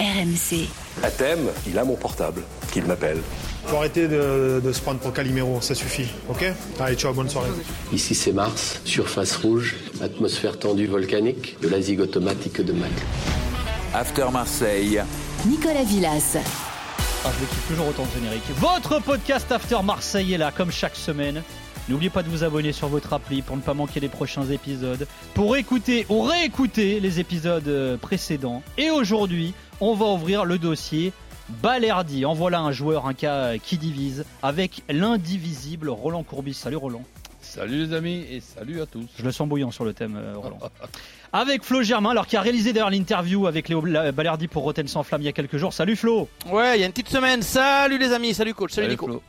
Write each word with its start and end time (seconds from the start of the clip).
RMC. 0.00 0.68
À 1.02 1.10
thème, 1.10 1.48
il 1.66 1.78
a 1.78 1.84
mon 1.84 1.96
portable, 1.96 2.42
qu'il 2.72 2.84
m'appelle. 2.84 3.18
Faut 3.66 3.76
arrêter 3.76 4.06
de, 4.08 4.60
de 4.62 4.72
se 4.72 4.80
prendre 4.80 5.00
pour 5.00 5.12
Calimero, 5.12 5.60
ça 5.60 5.74
suffit, 5.74 6.06
ok? 6.28 6.44
Allez, 6.78 6.94
ciao, 6.96 7.12
bonne 7.12 7.28
soirée. 7.28 7.48
Ici 7.92 8.14
c'est 8.14 8.32
Mars, 8.32 8.80
surface 8.84 9.36
rouge, 9.36 9.76
atmosphère 10.00 10.58
tendue 10.58 10.86
volcanique, 10.86 11.56
de 11.60 11.68
la 11.68 11.80
zig 11.80 12.00
automatique 12.00 12.60
de 12.60 12.72
Mac. 12.72 12.90
After 13.94 14.26
Marseille. 14.32 15.02
Nicolas 15.46 15.84
Villas. 15.84 16.36
Ah, 17.24 17.30
je 17.34 17.40
le 17.40 17.46
kiffe 17.46 17.68
toujours 17.68 17.88
autant 17.88 18.04
ce 18.12 18.18
générique. 18.20 18.42
Votre 18.58 19.02
podcast 19.02 19.50
After 19.50 19.78
Marseille 19.82 20.34
est 20.34 20.38
là, 20.38 20.52
comme 20.56 20.70
chaque 20.70 20.94
semaine. 20.96 21.42
N'oubliez 21.88 22.10
pas 22.10 22.24
de 22.24 22.28
vous 22.28 22.42
abonner 22.42 22.72
sur 22.72 22.88
votre 22.88 23.12
appli 23.12 23.42
pour 23.42 23.56
ne 23.56 23.62
pas 23.62 23.72
manquer 23.72 24.00
les 24.00 24.08
prochains 24.08 24.44
épisodes, 24.46 25.06
pour 25.34 25.56
écouter 25.56 26.04
ou 26.08 26.22
réécouter 26.22 26.98
les 26.98 27.20
épisodes 27.20 27.68
euh, 27.68 27.96
précédents. 27.96 28.64
Et 28.76 28.90
aujourd'hui, 28.90 29.54
on 29.80 29.94
va 29.94 30.06
ouvrir 30.06 30.44
le 30.44 30.58
dossier 30.58 31.12
Balerdi. 31.62 32.24
En 32.24 32.34
voilà 32.34 32.60
un 32.60 32.72
joueur, 32.72 33.06
un 33.06 33.14
cas 33.14 33.56
qui 33.58 33.78
divise, 33.78 34.24
avec 34.42 34.82
l'indivisible 34.88 35.88
Roland 35.88 36.24
Courbis. 36.24 36.54
Salut 36.54 36.74
Roland. 36.74 37.04
Salut 37.40 37.86
les 37.86 37.94
amis 37.94 38.26
et 38.28 38.40
salut 38.40 38.80
à 38.80 38.86
tous. 38.86 39.06
Je 39.16 39.22
le 39.22 39.30
sens 39.30 39.48
bouillant 39.48 39.70
sur 39.70 39.84
le 39.84 39.94
thème, 39.94 40.16
euh, 40.16 40.34
Roland. 40.36 40.58
avec 41.32 41.62
Flo 41.62 41.84
Germain, 41.84 42.10
alors 42.10 42.26
qui 42.26 42.36
a 42.36 42.40
réalisé 42.40 42.72
d'ailleurs 42.72 42.90
l'interview 42.90 43.46
avec 43.46 43.68
Léo 43.68 43.80
Balerdi 43.80 44.48
pour 44.48 44.64
Rotten 44.64 44.88
sans 44.88 45.04
flamme 45.04 45.22
il 45.22 45.26
y 45.26 45.28
a 45.28 45.32
quelques 45.32 45.56
jours. 45.56 45.72
Salut 45.72 45.94
Flo. 45.94 46.28
Ouais, 46.50 46.76
il 46.76 46.80
y 46.80 46.82
a 46.82 46.86
une 46.86 46.92
petite 46.92 47.08
semaine. 47.08 47.42
Salut 47.42 47.98
les 47.98 48.12
amis, 48.12 48.34
salut 48.34 48.54
coach, 48.54 48.72
salut, 48.72 48.88
Nico. 48.88 49.06
Flo. 49.06 49.22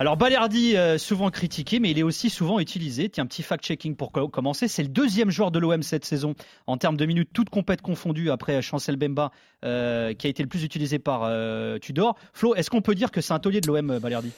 Alors 0.00 0.16
Balerdi, 0.16 0.76
euh, 0.76 0.96
souvent 0.96 1.28
critiqué, 1.28 1.80
mais 1.80 1.90
il 1.90 1.98
est 1.98 2.04
aussi 2.04 2.30
souvent 2.30 2.60
utilisé. 2.60 3.08
Tiens, 3.08 3.26
petit 3.26 3.42
fact-checking 3.42 3.96
pour 3.96 4.12
co- 4.12 4.28
commencer. 4.28 4.68
C'est 4.68 4.84
le 4.84 4.88
deuxième 4.88 5.28
joueur 5.30 5.50
de 5.50 5.58
l'OM 5.58 5.82
cette 5.82 6.04
saison 6.04 6.36
en 6.68 6.76
termes 6.76 6.96
de 6.96 7.04
minutes, 7.04 7.30
toutes 7.32 7.50
compètes 7.50 7.82
confondues, 7.82 8.30
après 8.30 8.62
Chancel 8.62 8.94
Bemba, 8.94 9.32
euh, 9.64 10.14
qui 10.14 10.28
a 10.28 10.30
été 10.30 10.44
le 10.44 10.48
plus 10.48 10.62
utilisé 10.62 11.00
par 11.00 11.22
euh, 11.24 11.78
Tudor. 11.78 12.16
Flo, 12.32 12.54
est-ce 12.54 12.70
qu'on 12.70 12.80
peut 12.80 12.94
dire 12.94 13.10
que 13.10 13.20
c'est 13.20 13.32
un 13.32 13.40
taulier 13.40 13.60
de 13.60 13.66
l'OM, 13.66 13.98
Balerdi? 13.98 14.30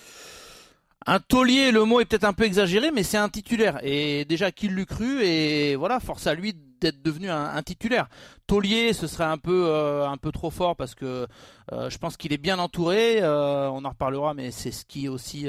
Un 1.06 1.20
taulier, 1.20 1.72
le 1.72 1.84
mot 1.84 2.00
est 2.00 2.06
peut-être 2.06 2.25
un 2.25 2.33
peu 2.33 2.44
exagéré, 2.44 2.91
mais 2.91 3.03
c'est 3.03 3.19
un 3.19 3.28
titulaire. 3.28 3.81
Et 3.83 4.25
déjà, 4.25 4.53
qui 4.53 4.69
l'eût 4.69 4.86
cru? 4.86 5.22
Et 5.22 5.77
voilà, 5.77 6.00
force 6.00 6.27
à 6.27 6.34
lui 6.34 6.55
d'être 6.81 7.03
devenu 7.03 7.31
un, 7.31 7.62
titulaire. 7.62 8.09
Taulier, 8.47 8.92
ce 8.92 9.06
serait 9.06 9.25
un 9.25 9.39
peu 9.39 9.67
euh, 9.69 10.09
un 10.09 10.17
peu 10.17 10.33
trop 10.33 10.50
fort 10.50 10.75
parce 10.75 10.97
que 10.97 11.28
euh, 11.72 11.89
je 11.89 11.98
pense 11.98 12.17
qu'il 12.17 12.33
est 12.33 12.39
bien 12.39 12.59
entouré. 12.59 13.22
euh, 13.22 13.69
on 13.70 13.84
en 13.84 13.91
reparlera, 13.91 14.34
mais 14.34 14.50
c'est 14.50 14.72
ce 14.72 14.84
qui 14.84 15.09
aussi 15.09 15.47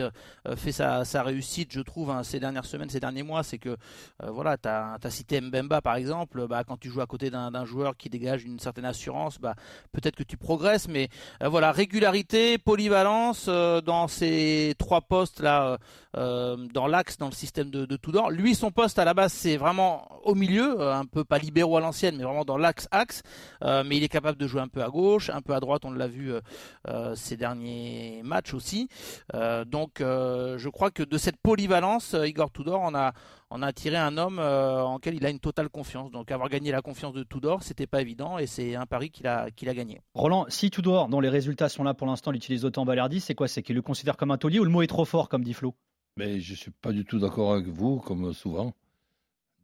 fait 0.56 0.72
sa, 0.72 1.23
réussite, 1.23 1.72
je 1.72 1.82
trouve, 1.82 2.12
hein, 2.12 2.22
ces 2.22 2.40
dernières 2.40 2.66
semaines, 2.66 2.90
ces 2.90 3.00
derniers 3.00 3.23
mois, 3.23 3.42
c'est 3.42 3.58
que 3.58 3.76
voilà, 4.23 4.58
t'as 4.58 4.98
as 5.02 5.10
cité 5.10 5.42
Mbemba 5.42 5.82
par 5.82 5.96
exemple. 5.96 6.46
Bah, 6.48 6.64
quand 6.64 6.78
tu 6.78 6.90
joues 6.90 7.02
à 7.02 7.08
côté 7.08 7.32
d'un 7.32 7.66
joueur 7.66 7.98
qui 7.98 8.10
dégage 8.10 8.44
une 8.44 8.60
certaine 8.60 8.86
assurance, 8.86 9.40
bah 9.40 9.56
peut-être 9.92 10.16
que 10.16 10.23
tu 10.23 10.38
progresses, 10.38 10.88
mais 10.88 11.10
voilà, 11.44 11.72
régularité, 11.72 12.60
polyvalence 12.60 13.48
dans 13.48 14.08
ces 14.08 14.76
trois 14.78 15.02
postes 15.02 15.40
là, 15.40 15.80
dans 16.14 16.88
l'axe, 16.88 17.18
dans 17.18 17.30
le 17.30 17.34
système 17.34 17.72
de, 17.72 17.86
de 17.86 17.98
Tudor. 17.98 18.30
Lui, 18.30 18.54
son 18.54 18.70
poste 18.70 19.00
à 19.00 19.06
la 19.06 19.16
base, 19.16 19.34
c'est 19.34 19.58
vraiment 19.58 20.08
au 20.23 20.36
milieu, 20.36 20.82
un 20.82 21.06
peu 21.06 21.20
pas 21.23 21.38
libéraux 21.38 21.77
à 21.77 21.81
l'ancienne, 21.81 22.16
mais 22.17 22.23
vraiment 22.23 22.45
dans 22.45 22.58
l'axe 22.58 22.88
axe. 22.91 23.22
Euh, 23.64 23.83
mais 23.86 23.97
il 23.97 24.03
est 24.03 24.09
capable 24.09 24.38
de 24.38 24.47
jouer 24.47 24.61
un 24.61 24.67
peu 24.67 24.83
à 24.83 24.89
gauche, 24.89 25.30
un 25.30 25.41
peu 25.41 25.53
à 25.53 25.59
droite. 25.59 25.86
On 25.86 25.91
l'a 25.91 26.08
vu 26.08 26.31
euh, 26.31 26.41
euh, 26.88 27.16
ces 27.16 27.38
derniers 27.38 28.22
matchs 28.23 28.53
aussi. 28.53 28.88
Euh, 29.33 29.66
donc, 29.66 30.02
euh, 30.02 30.58
je 30.58 30.69
crois 30.69 30.92
que 30.92 31.03
de 31.03 31.17
cette 31.17 31.38
polyvalence, 31.38 32.16
Igor 32.23 32.52
Tudor, 32.52 32.81
on 32.81 32.95
a 32.95 33.14
on 33.53 33.61
a 33.61 33.73
tiré 33.73 33.97
un 33.97 34.17
homme 34.17 34.39
euh, 34.39 34.81
en 34.81 34.97
quel 34.97 35.16
il 35.16 35.25
a 35.25 35.30
une 35.30 35.39
totale 35.39 35.67
confiance. 35.67 36.09
Donc, 36.09 36.31
avoir 36.31 36.47
gagné 36.47 36.72
la 36.72 36.81
confiance 36.81 37.14
de 37.14 37.23
Tudor, 37.23 37.64
c'était 37.64 37.88
pas 37.88 37.99
évident, 38.02 38.38
et 38.38 38.47
c'est 38.47 38.75
un 38.75 38.86
pari 38.86 39.09
qu'il 39.11 39.27
a 39.27 39.52
qu'il 39.52 39.67
a 39.67 39.73
gagné. 39.73 40.02
Roland, 40.14 40.45
si 40.47 40.69
Tudor, 40.69 41.09
dont 41.09 41.19
les 41.19 41.30
résultats 41.30 41.67
sont 41.67 41.83
là 41.83 41.94
pour 41.94 42.08
l'instant, 42.08 42.31
il 42.31 42.38
utilise 42.38 42.64
autant 42.64 42.86
Balerdi, 42.86 43.19
c'est 43.19 43.36
quoi? 43.36 43.49
C'est 43.49 43.61
qu'il 43.61 43.75
le 43.75 43.81
considère 43.81 44.16
comme 44.16 44.31
un 44.31 44.38
taulier 44.38 44.59
ou 44.59 44.64
le 44.64 44.69
mot 44.69 44.81
est 44.81 44.88
trop 44.88 45.03
fort, 45.03 45.27
comme 45.27 45.44
dit 45.44 45.53
Flo? 45.53 45.75
Mais 46.17 46.39
je 46.39 46.55
suis 46.55 46.72
pas 46.72 46.92
du 46.92 47.03
tout 47.03 47.20
d'accord 47.20 47.54
avec 47.54 47.67
vous, 47.67 47.99
comme 47.99 48.33
souvent. 48.33 48.73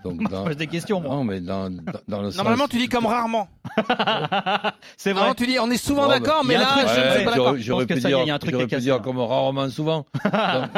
Donc, 0.04 0.22
Je 0.30 0.36
pose 0.46 0.58
des 0.58 0.68
questions, 0.68 1.02
moi. 1.02 1.16
Non, 1.16 1.24
mais 1.24 1.42
dans, 1.42 1.70
dans, 1.70 1.82
dans 2.08 2.22
le 2.22 2.30
Normalement, 2.36 2.66
sens... 2.66 2.70
tu 2.70 2.78
dis 2.78 2.88
comme 2.88 3.06
rarement. 3.08 3.50
c'est 4.98 5.12
vrai. 5.12 5.14
Normalement, 5.14 5.36
tu 5.36 5.48
dis 5.48 5.60
on 5.60 5.70
est 5.72 5.78
souvent 5.78 6.08
Ouais, 6.08 6.20
d'accord, 6.20 6.44
mais 6.46 6.56
là, 6.56 6.66
truc, 6.66 6.88
je 6.88 7.00
ouais, 7.00 7.06
ne 7.10 7.16
suis 7.16 7.26
pas 7.26 7.32
d'accord. 7.32 7.56
J'aurais 7.58 7.86
pu 7.88 7.94
dire, 7.96 8.20
il 8.22 8.28
y 8.28 8.32
a 8.32 8.36
un 8.36 8.40
truc 8.40 8.52
j'aurais 8.52 8.68
qui 8.68 8.76
est 8.76 8.78
pu 8.78 8.84
dire 8.84 8.96
cassé, 8.98 9.04
comme 9.04 9.20
rarement 9.20 9.70
souvent. 9.70 10.06
Donc, 10.24 10.72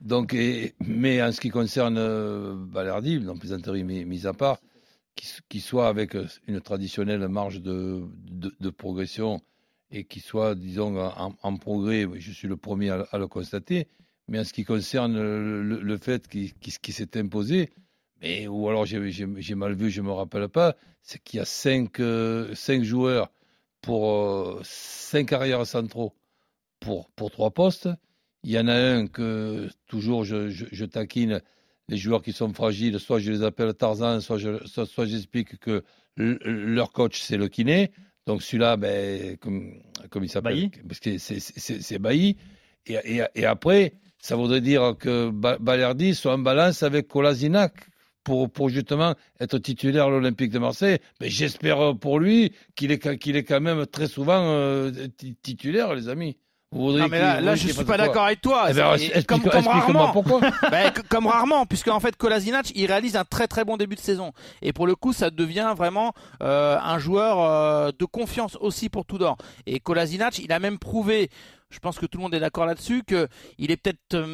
donc, 0.00 0.34
et- 0.34 0.74
mais 0.80 1.22
en 1.22 1.30
ce 1.32 1.40
qui 1.40 1.50
concerne 1.50 1.96
euh, 1.98 2.54
Balerdi, 2.56 3.20
dans 3.20 3.36
plaisanterie 3.36 3.84
mis, 3.84 4.04
mis 4.04 4.26
à 4.26 4.32
part, 4.32 4.58
qu'il 5.48 5.60
soit 5.60 5.88
avec 5.88 6.14
euh, 6.16 6.26
une 6.48 6.60
traditionnelle 6.60 7.26
marge 7.28 7.60
de, 7.60 8.02
de, 8.30 8.52
de 8.58 8.70
progression 8.70 9.40
et 9.92 10.04
qu'il 10.04 10.22
soit, 10.22 10.54
disons, 10.54 10.98
en, 10.98 11.34
en 11.42 11.56
progrès, 11.56 12.06
je 12.18 12.30
suis 12.32 12.48
le 12.48 12.56
premier 12.56 12.90
à, 12.90 13.06
à 13.12 13.18
le 13.18 13.26
constater. 13.28 13.88
Mais 14.28 14.38
en 14.40 14.44
ce 14.44 14.52
qui 14.52 14.64
concerne 14.64 15.16
le, 15.20 15.80
fait 15.98 16.26
qu'il 16.28 16.54
qu'il- 16.54 16.78
qu'il 16.78 16.94
s'est 16.94 17.18
imposé, 17.18 17.70
mais, 18.20 18.46
ou 18.46 18.68
alors 18.68 18.84
j'ai 18.86 19.54
mal 19.54 19.74
vu, 19.74 19.90
je 19.90 20.00
ne 20.00 20.06
me 20.06 20.12
rappelle 20.12 20.48
pas, 20.48 20.76
c'est 21.02 21.22
qu'il 21.22 21.38
y 21.38 21.40
a 21.40 21.44
cinq, 21.44 22.00
euh, 22.00 22.54
cinq 22.54 22.82
joueurs 22.82 23.30
pour 23.80 24.10
euh, 24.10 24.60
cinq 24.64 25.32
arrières 25.32 25.66
centraux 25.66 26.14
pour, 26.80 27.10
pour 27.10 27.30
trois 27.30 27.50
postes. 27.50 27.88
Il 28.42 28.50
y 28.50 28.58
en 28.58 28.68
a 28.68 28.74
un 28.74 29.06
que 29.06 29.68
toujours 29.86 30.24
je, 30.24 30.48
je, 30.50 30.66
je 30.70 30.84
taquine 30.86 31.42
les 31.88 31.96
joueurs 31.96 32.22
qui 32.22 32.32
sont 32.32 32.52
fragiles, 32.54 32.98
soit 33.00 33.18
je 33.18 33.32
les 33.32 33.42
appelle 33.42 33.74
Tarzan, 33.74 34.20
soit 34.20 34.38
je- 34.38 34.66
soit, 34.66 34.86
soit 34.86 35.06
j'explique 35.06 35.58
que 35.58 35.82
leur 36.16 36.92
coach 36.92 37.20
c'est 37.20 37.36
le 37.36 37.48
kiné. 37.48 37.90
Donc 38.26 38.42
celui-là, 38.42 38.76
ben, 38.76 39.36
comme, 39.38 39.82
comme 40.10 40.24
il 40.24 40.28
s'appelle, 40.30 40.70
parce 40.88 41.00
que 41.00 41.18
c'est- 41.18 41.98
Bailly. 41.98 42.36
Et, 42.86 42.94
et, 43.16 43.22
et 43.34 43.44
après, 43.44 43.94
ça 44.18 44.36
voudrait 44.36 44.60
dire 44.60 44.94
que 44.98 45.30
Ba- 45.30 45.58
Balerdi 45.58 46.14
soit 46.14 46.34
en 46.34 46.38
balance 46.38 46.82
avec 46.82 47.08
Kolasinac 47.08 47.89
pour, 48.24 48.50
pour 48.50 48.68
justement 48.68 49.14
être 49.40 49.58
titulaire 49.58 50.06
à 50.06 50.10
l'Olympique 50.10 50.50
de 50.50 50.58
Marseille. 50.58 50.98
Mais 51.20 51.28
j'espère 51.28 51.96
pour 51.98 52.18
lui 52.18 52.52
qu'il 52.76 52.92
est, 52.92 53.18
qu'il 53.18 53.36
est 53.36 53.44
quand 53.44 53.60
même 53.60 53.86
très 53.86 54.06
souvent 54.06 54.42
euh, 54.44 54.90
ti- 55.16 55.36
titulaire, 55.42 55.94
les 55.94 56.08
amis. 56.08 56.36
Vous 56.72 56.92
Non, 56.92 57.08
mais 57.08 57.18
là, 57.18 57.56
je 57.56 57.66
suis 57.66 57.84
pas 57.84 57.96
d'accord 57.96 58.26
avec 58.26 58.40
toi. 58.40 58.68
Eh 58.70 58.74
ben, 58.74 58.96
comme, 59.26 59.42
rarement. 59.66 60.12
pourquoi. 60.12 60.40
Ben, 60.70 60.92
comme 61.08 61.26
rarement, 61.26 61.66
puisque 61.66 61.88
en 61.88 61.98
fait 61.98 62.14
Kolasinac, 62.16 62.70
il 62.76 62.86
réalise 62.86 63.16
un 63.16 63.24
très 63.24 63.48
très 63.48 63.64
bon 63.64 63.76
début 63.76 63.96
de 63.96 64.00
saison. 64.00 64.30
Et 64.62 64.72
pour 64.72 64.86
le 64.86 64.94
coup, 64.94 65.12
ça 65.12 65.30
devient 65.30 65.74
vraiment 65.76 66.12
euh, 66.44 66.78
un 66.80 67.00
joueur 67.00 67.40
euh, 67.40 67.90
de 67.98 68.04
confiance 68.04 68.56
aussi 68.60 68.88
pour 68.88 69.04
Tudor. 69.04 69.36
Et 69.66 69.80
Kolasinac, 69.80 70.38
il 70.38 70.52
a 70.52 70.60
même 70.60 70.78
prouvé, 70.78 71.28
je 71.70 71.78
pense 71.78 71.98
que 71.98 72.06
tout 72.06 72.18
le 72.18 72.22
monde 72.22 72.34
est 72.34 72.40
d'accord 72.40 72.66
là-dessus, 72.66 73.02
que 73.06 73.28
il 73.58 73.70
est 73.70 73.76
peut-être 73.76 74.14
euh, 74.14 74.26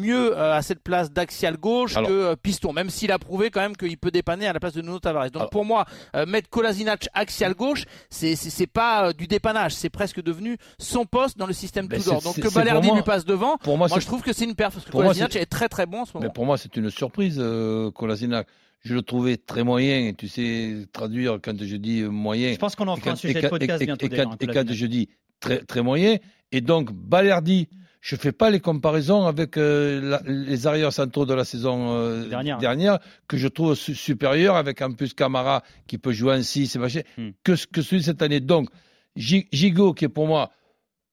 mieux 0.00 0.36
euh, 0.36 0.54
à 0.54 0.62
cette 0.62 0.80
place 0.82 1.10
d'axial 1.10 1.56
gauche 1.56 1.96
Alors- 1.96 2.08
que 2.08 2.14
euh, 2.14 2.36
piston, 2.36 2.72
même 2.72 2.90
s'il 2.90 3.10
a 3.12 3.18
prouvé 3.18 3.50
quand 3.50 3.60
même 3.60 3.76
qu'il 3.76 3.98
peut 3.98 4.10
dépanner 4.10 4.46
à 4.46 4.52
la 4.52 4.60
place 4.60 4.74
de 4.74 4.82
Nuno 4.82 4.98
Tavares. 4.98 5.30
Donc 5.30 5.40
Alors- 5.42 5.50
pour 5.50 5.64
moi, 5.64 5.84
mettre 6.26 6.48
Kolasinac 6.48 7.08
axial 7.14 7.54
gauche, 7.54 7.84
c'est 8.10 8.36
c'est 8.36 8.66
pas 8.66 9.12
du 9.12 9.26
dépannage, 9.26 9.74
c'est 9.74 9.90
presque 9.90 10.22
devenu 10.22 10.56
son 10.78 11.04
poste 11.04 11.36
dans 11.38 11.46
le 11.46 11.52
système 11.52 11.88
Ben, 11.88 12.00
Tudor. 12.00 12.22
Donc 12.22 12.38
que 12.40 12.52
Balerdi 12.54 12.86
moi- 12.88 12.96
lui 12.96 13.02
passe 13.02 13.24
devant, 13.24 13.56
Pour 13.58 13.76
moi, 13.78 13.88
je 13.88 14.06
trouve 14.06 14.22
que 14.22 14.32
c'est 14.32 14.44
une 14.44 14.54
perf 14.54 14.74
parce 14.74 14.86
que 14.86 14.90
Kolasinac 14.92 15.36
est 15.36 15.46
très 15.46 15.68
très 15.68 15.86
bon 15.86 16.02
en 16.02 16.04
ce 16.04 16.12
moment. 16.14 16.26
Mais 16.26 16.32
pour 16.32 16.46
moi, 16.46 16.56
c'est 16.56 16.76
une 16.76 16.90
surprise, 16.90 17.36
euh, 17.40 17.90
Kolasinac. 17.90 18.46
Je 18.82 18.94
le 18.94 19.02
trouvais 19.02 19.36
très 19.36 19.64
moyen, 19.64 20.06
et 20.06 20.14
tu 20.14 20.28
sais 20.28 20.86
traduire 20.92 21.38
quand 21.42 21.56
je 21.60 21.76
dis 21.76 22.02
moyen. 22.04 22.52
Je 22.52 22.58
pense 22.58 22.76
qu'on 22.76 22.86
en 22.86 22.94
fera 22.94 23.10
un 23.10 23.12
quand- 23.14 23.18
sujet 23.18 23.32
et 23.32 23.36
de 23.36 23.40
quand- 23.40 23.48
podcast 23.48 23.82
et- 23.82 23.86
bientôt. 23.86 24.06
et 24.06 24.08
quand- 24.10 24.36
et 24.40 24.46
quand 24.46 24.72
je 24.72 24.86
dis 24.86 25.08
très, 25.40 25.58
très 25.60 25.82
moyen, 25.82 26.16
et 26.52 26.60
donc 26.60 26.92
Balerdi, 26.92 27.68
je 28.00 28.14
ne 28.14 28.20
fais 28.20 28.32
pas 28.32 28.50
les 28.50 28.60
comparaisons 28.60 29.26
avec 29.26 29.56
euh, 29.56 30.00
la- 30.00 30.22
les 30.26 30.66
arrières 30.66 30.92
centraux 30.92 31.26
de 31.26 31.34
la 31.34 31.44
saison 31.44 31.96
euh, 31.96 32.28
Dernière. 32.60 32.98
que 33.26 33.36
je 33.36 33.48
trouve 33.48 33.74
su- 33.74 33.94
supérieurs, 33.96 34.54
avec 34.56 34.80
en 34.80 34.92
plus 34.92 35.12
Camara 35.12 35.62
qui 35.88 35.98
peut 35.98 36.12
jouer 36.12 36.34
en 36.36 36.42
6 36.42 36.76
et 36.76 36.78
machin, 36.78 37.00
Hmm. 37.18 37.30
que, 37.42 37.56
ce- 37.56 37.66
que 37.66 37.82
celui 37.82 37.98
de 38.02 38.04
cette 38.06 38.22
année. 38.22 38.40
Donc, 38.40 38.68
Gi- 39.16 39.48
Gigot, 39.50 39.92
qui 39.94 40.04
est 40.04 40.08
pour 40.08 40.26
moi 40.26 40.50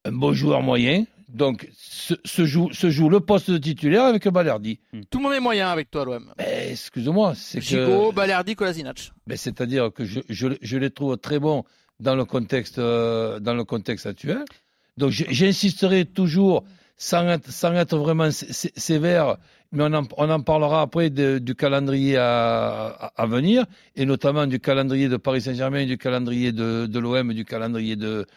un 0.05 0.11
bon 0.11 0.33
joueur 0.33 0.61
moyen, 0.61 1.05
donc 1.29 1.67
se, 1.75 2.13
se 2.25 2.45
joue, 2.45 2.71
se 2.73 2.89
joue 2.91 3.09
le 3.09 3.21
poste 3.21 3.49
de 3.49 3.57
titulaire 3.57 4.03
avec 4.03 4.27
Balerdi. 4.27 4.79
Tout 5.09 5.17
le 5.17 5.23
monde 5.23 5.33
est 5.33 5.39
moyen 5.39 5.69
avec 5.69 5.89
toi, 5.89 6.05
l'OM. 6.05 6.31
Mais 6.37 6.67
excuse-moi, 6.71 7.33
c'est 7.35 7.59
que. 7.59 7.65
Gigot, 7.65 8.11
Balerdi, 8.11 8.55
Kolasinac. 8.55 9.11
Ben, 9.25 9.35
C'est-à-dire 9.37 9.91
que 9.91 10.05
je, 10.05 10.19
je, 10.29 10.47
je 10.61 10.77
les 10.77 10.91
trouve 10.91 11.17
très 11.17 11.39
bons 11.39 11.63
dans 11.99 12.15
le 12.15 12.25
contexte, 12.25 12.79
euh, 12.79 13.39
dans 13.39 13.53
le 13.53 13.63
contexte 13.63 14.05
actuel. 14.05 14.43
Donc 14.97 15.11
j'insisterai 15.11 16.05
toujours, 16.05 16.63
sans 16.97 17.27
être, 17.27 17.97
vraiment 17.97 18.29
sé- 18.31 18.51
sé- 18.53 18.73
sévère, 18.75 19.37
mais 19.71 19.83
on 19.83 20.29
en, 20.29 20.41
parlera 20.41 20.81
après 20.81 21.09
du 21.09 21.55
calendrier 21.55 22.17
à, 22.17 23.11
venir, 23.27 23.65
et 23.95 24.05
notamment 24.05 24.45
du 24.45 24.59
calendrier 24.59 25.09
de 25.09 25.17
Paris 25.17 25.41
Saint-Germain, 25.41 25.85
du 25.85 25.97
calendrier 25.97 26.51
de, 26.51 26.99
l'OM, 26.99 27.33
du 27.33 27.43
calendrier 27.45 27.95
de, 27.95 28.27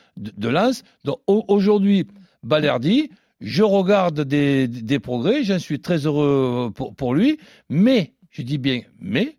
Lens. 0.48 0.82
Donc 1.04 1.20
au- 1.26 1.44
aujourd'hui, 1.48 2.06
Balerdi, 2.42 3.10
je 3.40 3.62
regarde 3.62 4.22
des, 4.22 4.98
progrès, 4.98 5.44
j'en 5.44 5.58
suis 5.58 5.80
très 5.80 6.06
heureux 6.06 6.72
pour 6.96 7.14
lui, 7.14 7.38
mais, 7.68 8.14
je 8.30 8.40
dis 8.40 8.56
bien 8.58 8.80
mais, 8.98 9.36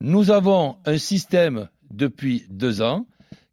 nous 0.00 0.30
avons 0.30 0.76
un 0.86 0.98
système 0.98 1.68
depuis 1.90 2.44
deux 2.48 2.80
ans 2.80 3.06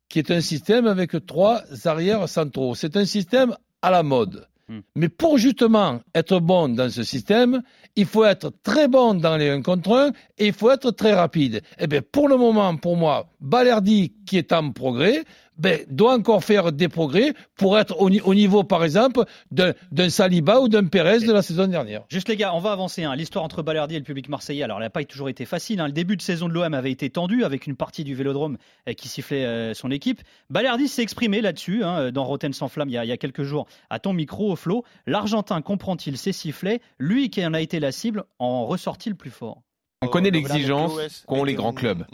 qui 0.10 0.20
est 0.20 0.32
un 0.32 0.42
système 0.42 0.88
avec 0.88 1.14
trois 1.26 1.62
arrières 1.86 2.28
centraux. 2.30 2.76
C'est 2.76 2.96
un 2.98 3.06
système 3.06 3.56
à 3.82 3.92
la 3.92 4.04
mode. 4.04 4.48
Hmm. 4.70 4.80
Mais 4.96 5.08
pour 5.08 5.38
justement 5.38 6.02
être 6.14 6.40
bon 6.40 6.68
dans 6.70 6.90
ce 6.90 7.04
système, 7.04 7.62
il 7.96 8.06
faut 8.06 8.26
être 8.26 8.52
très 8.64 8.90
bon 8.90 9.14
dans 9.14 9.38
les 9.38 9.50
1 9.50 9.62
contre 9.62 9.96
1 9.96 10.12
et 10.38 10.48
il 10.48 10.54
faut 10.54 10.70
être 10.72 10.92
très 10.92 11.14
rapide. 11.14 11.62
Eh 11.80 11.88
bien, 11.88 12.02
pour 12.02 12.28
le 12.28 12.36
moment, 12.36 12.76
pour 12.76 12.98
moi, 12.98 13.30
Balerdi, 13.40 14.14
qui 14.26 14.38
est 14.38 14.52
en 14.52 14.72
progrès, 14.72 15.24
ben, 15.58 15.80
doit 15.90 16.14
encore 16.14 16.44
faire 16.44 16.72
des 16.72 16.88
progrès 16.88 17.34
pour 17.56 17.78
être 17.80 18.00
au, 18.00 18.10
ni- 18.10 18.22
au 18.22 18.34
niveau, 18.36 18.64
par 18.64 18.84
exemple, 18.84 19.24
d'un 19.52 20.10
Saliba 20.10 20.60
ou 20.62 20.68
d'un 20.68 20.86
Pérez 20.86 21.20
de 21.20 21.32
la 21.32 21.42
saison 21.42 21.68
dernière. 21.68 22.04
Juste 22.10 22.30
les 22.30 22.36
gars, 22.38 22.54
on 22.54 22.60
va 22.60 22.72
avancer. 22.72 23.04
hein. 23.04 23.16
L'histoire 23.16 23.44
entre 23.44 23.62
Balerdi 23.64 23.96
et 23.96 24.00
le 24.00 24.04
public 24.06 24.30
marseillais, 24.30 24.64
alors 24.64 24.78
elle 24.78 24.84
n'a 24.84 24.90
pas 24.90 25.04
toujours 25.04 25.30
été 25.30 25.46
facile. 25.46 25.80
hein. 25.80 25.88
Le 25.88 25.94
début 25.94 26.18
de 26.18 26.22
saison 26.22 26.48
de 26.48 26.54
l'OM 26.54 26.74
avait 26.74 26.92
été 26.92 27.10
tendu 27.10 27.44
avec 27.44 27.68
une 27.68 27.76
partie 27.76 28.04
du 28.04 28.16
Vélodrome 28.16 28.58
euh, 28.88 28.94
qui 28.94 29.08
sifflait 29.08 29.46
euh, 29.46 29.74
son 29.74 29.92
équipe. 29.92 30.22
Balerdi 30.50 30.88
s'est 30.88 31.02
exprimé 31.02 31.42
là-dessus 31.42 31.84
hein, 31.84 32.12
dans 32.12 32.24
Rotten 32.26 32.54
sans 32.54 32.68
flamme 32.68 32.90
il 32.90 32.94
y, 32.94 32.98
a, 32.98 33.06
il 33.06 33.08
y 33.08 33.12
a 33.14 33.18
quelques 33.18 33.44
jours 33.44 33.68
à 33.90 34.00
ton 34.00 34.14
micro, 34.14 34.52
au 34.52 34.56
Flo. 34.56 34.84
L'Argentin 35.06 35.62
comprend-il 35.62 36.18
ces 36.18 36.32
sifflets 36.34 36.82
Lui 37.00 37.30
qui 37.30 37.46
en 37.46 37.54
a 37.54 37.62
été 37.62 37.80
la 37.80 37.92
cible 37.92 38.24
en 38.40 38.66
ressortit 38.66 39.10
le 39.10 39.16
plus 39.16 39.32
fort. 39.32 39.62
On 40.04 40.08
connaît 40.10 40.30
l'exigence 40.30 40.92
qu'ont 41.26 41.44
les 41.44 41.54
grands 41.56 41.74
clubs. 41.74 42.06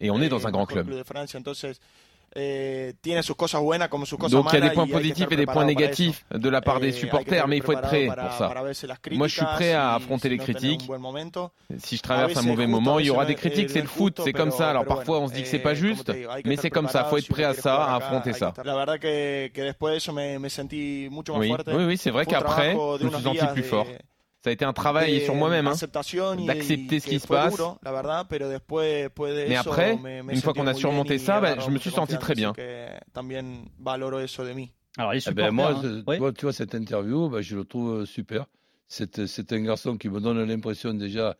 Et 0.00 0.10
on 0.10 0.20
est 0.20 0.28
dans 0.28 0.46
un 0.48 0.50
grand 0.50 0.66
club. 0.66 0.86
Donc 4.28 4.46
il 4.52 4.54
y 4.54 4.56
a 4.56 4.60
des 4.68 4.74
points 4.74 4.86
positifs 4.88 5.26
et 5.30 5.36
des 5.36 5.46
points 5.46 5.64
négatifs 5.64 6.24
de 6.32 6.48
la 6.48 6.60
part 6.60 6.80
des 6.80 6.90
supporters, 6.92 7.46
mais 7.46 7.56
il 7.58 7.62
faut 7.62 7.72
être 7.72 7.82
prêt 7.82 8.06
pour 8.06 8.32
ça. 8.32 8.52
Moi 9.12 9.28
je 9.28 9.34
suis 9.36 9.44
prêt 9.44 9.72
à 9.72 9.94
affronter 9.94 10.28
les 10.28 10.38
critiques. 10.38 10.88
Si 11.78 11.96
je 11.96 12.02
traverse 12.02 12.36
un 12.36 12.42
mauvais 12.42 12.66
moment, 12.66 12.98
il 12.98 13.06
y 13.06 13.10
aura 13.10 13.24
des 13.24 13.34
critiques, 13.36 13.70
c'est 13.70 13.80
le 13.80 13.86
foot, 13.86 14.20
c'est 14.24 14.32
comme 14.32 14.50
ça. 14.50 14.70
Alors 14.70 14.84
parfois 14.84 15.20
on 15.20 15.28
se 15.28 15.32
dit 15.34 15.42
que 15.42 15.48
c'est 15.48 15.58
pas 15.58 15.74
juste, 15.74 16.10
mais 16.44 16.56
c'est 16.56 16.70
comme 16.70 16.88
ça, 16.88 17.02
il 17.06 17.10
faut 17.10 17.18
être 17.18 17.28
prêt 17.28 17.44
à 17.44 17.54
ça, 17.54 17.84
à 17.84 17.96
affronter 17.96 18.32
ça. 18.32 18.52
Oui, 21.40 21.48
oui, 21.68 21.84
oui 21.84 21.96
c'est 21.96 22.10
vrai 22.10 22.26
qu'après, 22.26 22.72
je 23.00 23.04
me 23.04 23.10
suis 23.10 23.22
senti 23.22 23.46
plus 23.52 23.62
fort. 23.62 23.86
Ça 24.44 24.50
a 24.50 24.52
été 24.52 24.66
un 24.66 24.74
travail 24.74 25.14
sur 25.24 25.34
moi-même, 25.34 25.66
hein, 25.66 25.74
d'accepter 26.46 27.00
ce 27.00 27.06
qui 27.06 27.18
se 27.18 27.26
passe. 27.26 27.54
Mais 29.48 29.56
après, 29.56 29.92
une 30.34 30.40
fois 30.42 30.52
qu'on 30.52 30.66
a 30.66 30.74
surmonté 30.74 31.16
ça, 31.18 31.40
ben, 31.40 31.60
je 31.60 31.70
me 31.70 31.78
suis 31.78 31.90
senti 31.90 32.12
très 32.18 32.34
bien. 32.34 32.52
Alors 34.98 35.12
Eh 35.14 35.34
ben, 35.34 35.50
moi, 35.50 35.70
hein. 35.70 36.02
Ouais. 36.06 36.18
moi, 36.18 36.32
tu 36.34 36.42
vois, 36.44 36.52
cette 36.52 36.74
interview, 36.74 37.30
ben, 37.30 37.40
je 37.40 37.56
le 37.56 37.64
trouve 37.64 38.00
euh, 38.02 38.04
super. 38.06 38.44
C'est 38.86 39.26
c'est 39.26 39.50
un 39.54 39.60
garçon 39.62 39.96
qui 39.96 40.10
me 40.10 40.20
donne 40.20 40.44
l'impression 40.44 40.92
déjà, 40.92 41.36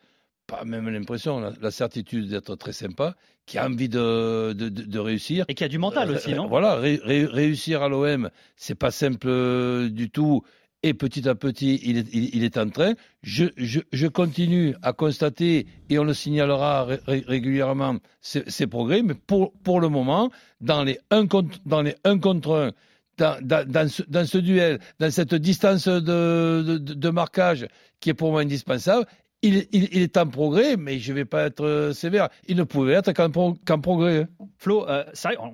pas 0.46 0.64
même 0.64 0.88
l'impression, 0.88 1.40
la, 1.40 1.52
la 1.60 1.70
certitude 1.70 2.28
d'être 2.30 2.56
très 2.56 2.72
sympa, 2.72 3.16
qui 3.44 3.58
a 3.58 3.66
envie 3.66 3.90
de, 3.90 4.54
de, 4.54 4.70
de- 4.70 4.82
de 4.84 4.98
réussir. 4.98 5.44
Et 5.48 5.54
qui 5.54 5.62
a 5.62 5.68
du 5.68 5.78
mental 5.78 6.10
Euh, 6.10 6.14
aussi, 6.16 6.32
euh, 6.32 6.36
non? 6.36 6.46
Voilà, 6.48 6.76
ré- 6.76 7.00
ré- 7.04 7.26
réussir 7.26 7.82
à 7.82 7.88
l'OM, 7.90 8.30
c'est 8.56 8.74
pas 8.74 8.90
simple 8.90 9.28
euh, 9.28 9.90
du 9.90 10.08
tout. 10.10 10.42
Et 10.86 10.92
petit 10.92 11.26
à 11.30 11.34
petit, 11.34 11.80
il 11.82 12.44
est, 12.44 12.58
en 12.58 12.68
train. 12.68 12.92
Je, 13.22 14.06
continue 14.06 14.74
à 14.82 14.92
constater, 14.92 15.66
et 15.88 15.98
on 15.98 16.04
le 16.04 16.12
signalera 16.12 16.84
ré- 16.84 17.00
ré- 17.06 17.24
régulièrement, 17.26 17.96
ces, 18.20 18.66
progrès. 18.66 19.00
Mais 19.00 19.14
pour, 19.14 19.80
le 19.80 19.88
moment, 19.88 20.30
dans 20.60 20.84
les 20.84 20.98
1 21.10 21.26
contre, 21.26 21.58
dans 21.64 21.80
les 21.80 21.94
1 22.04 22.18
contre 22.18 22.70
1, 23.18 23.38
dans, 23.40 23.88
ce, 23.88 24.36
duel, 24.36 24.78
dans 25.00 25.10
cette 25.10 25.34
distance 25.34 25.88
de 25.88 27.08
marquage 27.08 27.66
qui 28.00 28.10
est 28.10 28.14
pour 28.14 28.32
moi 28.32 28.42
indispensable, 28.42 29.06
il, 29.44 30.02
est 30.02 30.16
en 30.16 30.26
progrès, 30.26 30.76
mais 30.76 30.98
je 30.98 31.12
ne 31.12 31.16
vais 31.16 31.24
pas 31.24 31.44
être 31.46 31.64
euh, 31.64 31.92
sévère. 31.92 32.28
Il 32.48 32.56
ne 32.56 32.62
pouvait 32.64 32.94
être 32.94 33.12
qu'en 33.12 33.30
pro- 33.30 33.56
qu'en 33.66 33.80
progrès. 33.80 34.26
Flo, 34.58 34.88
euh, 34.88 35.04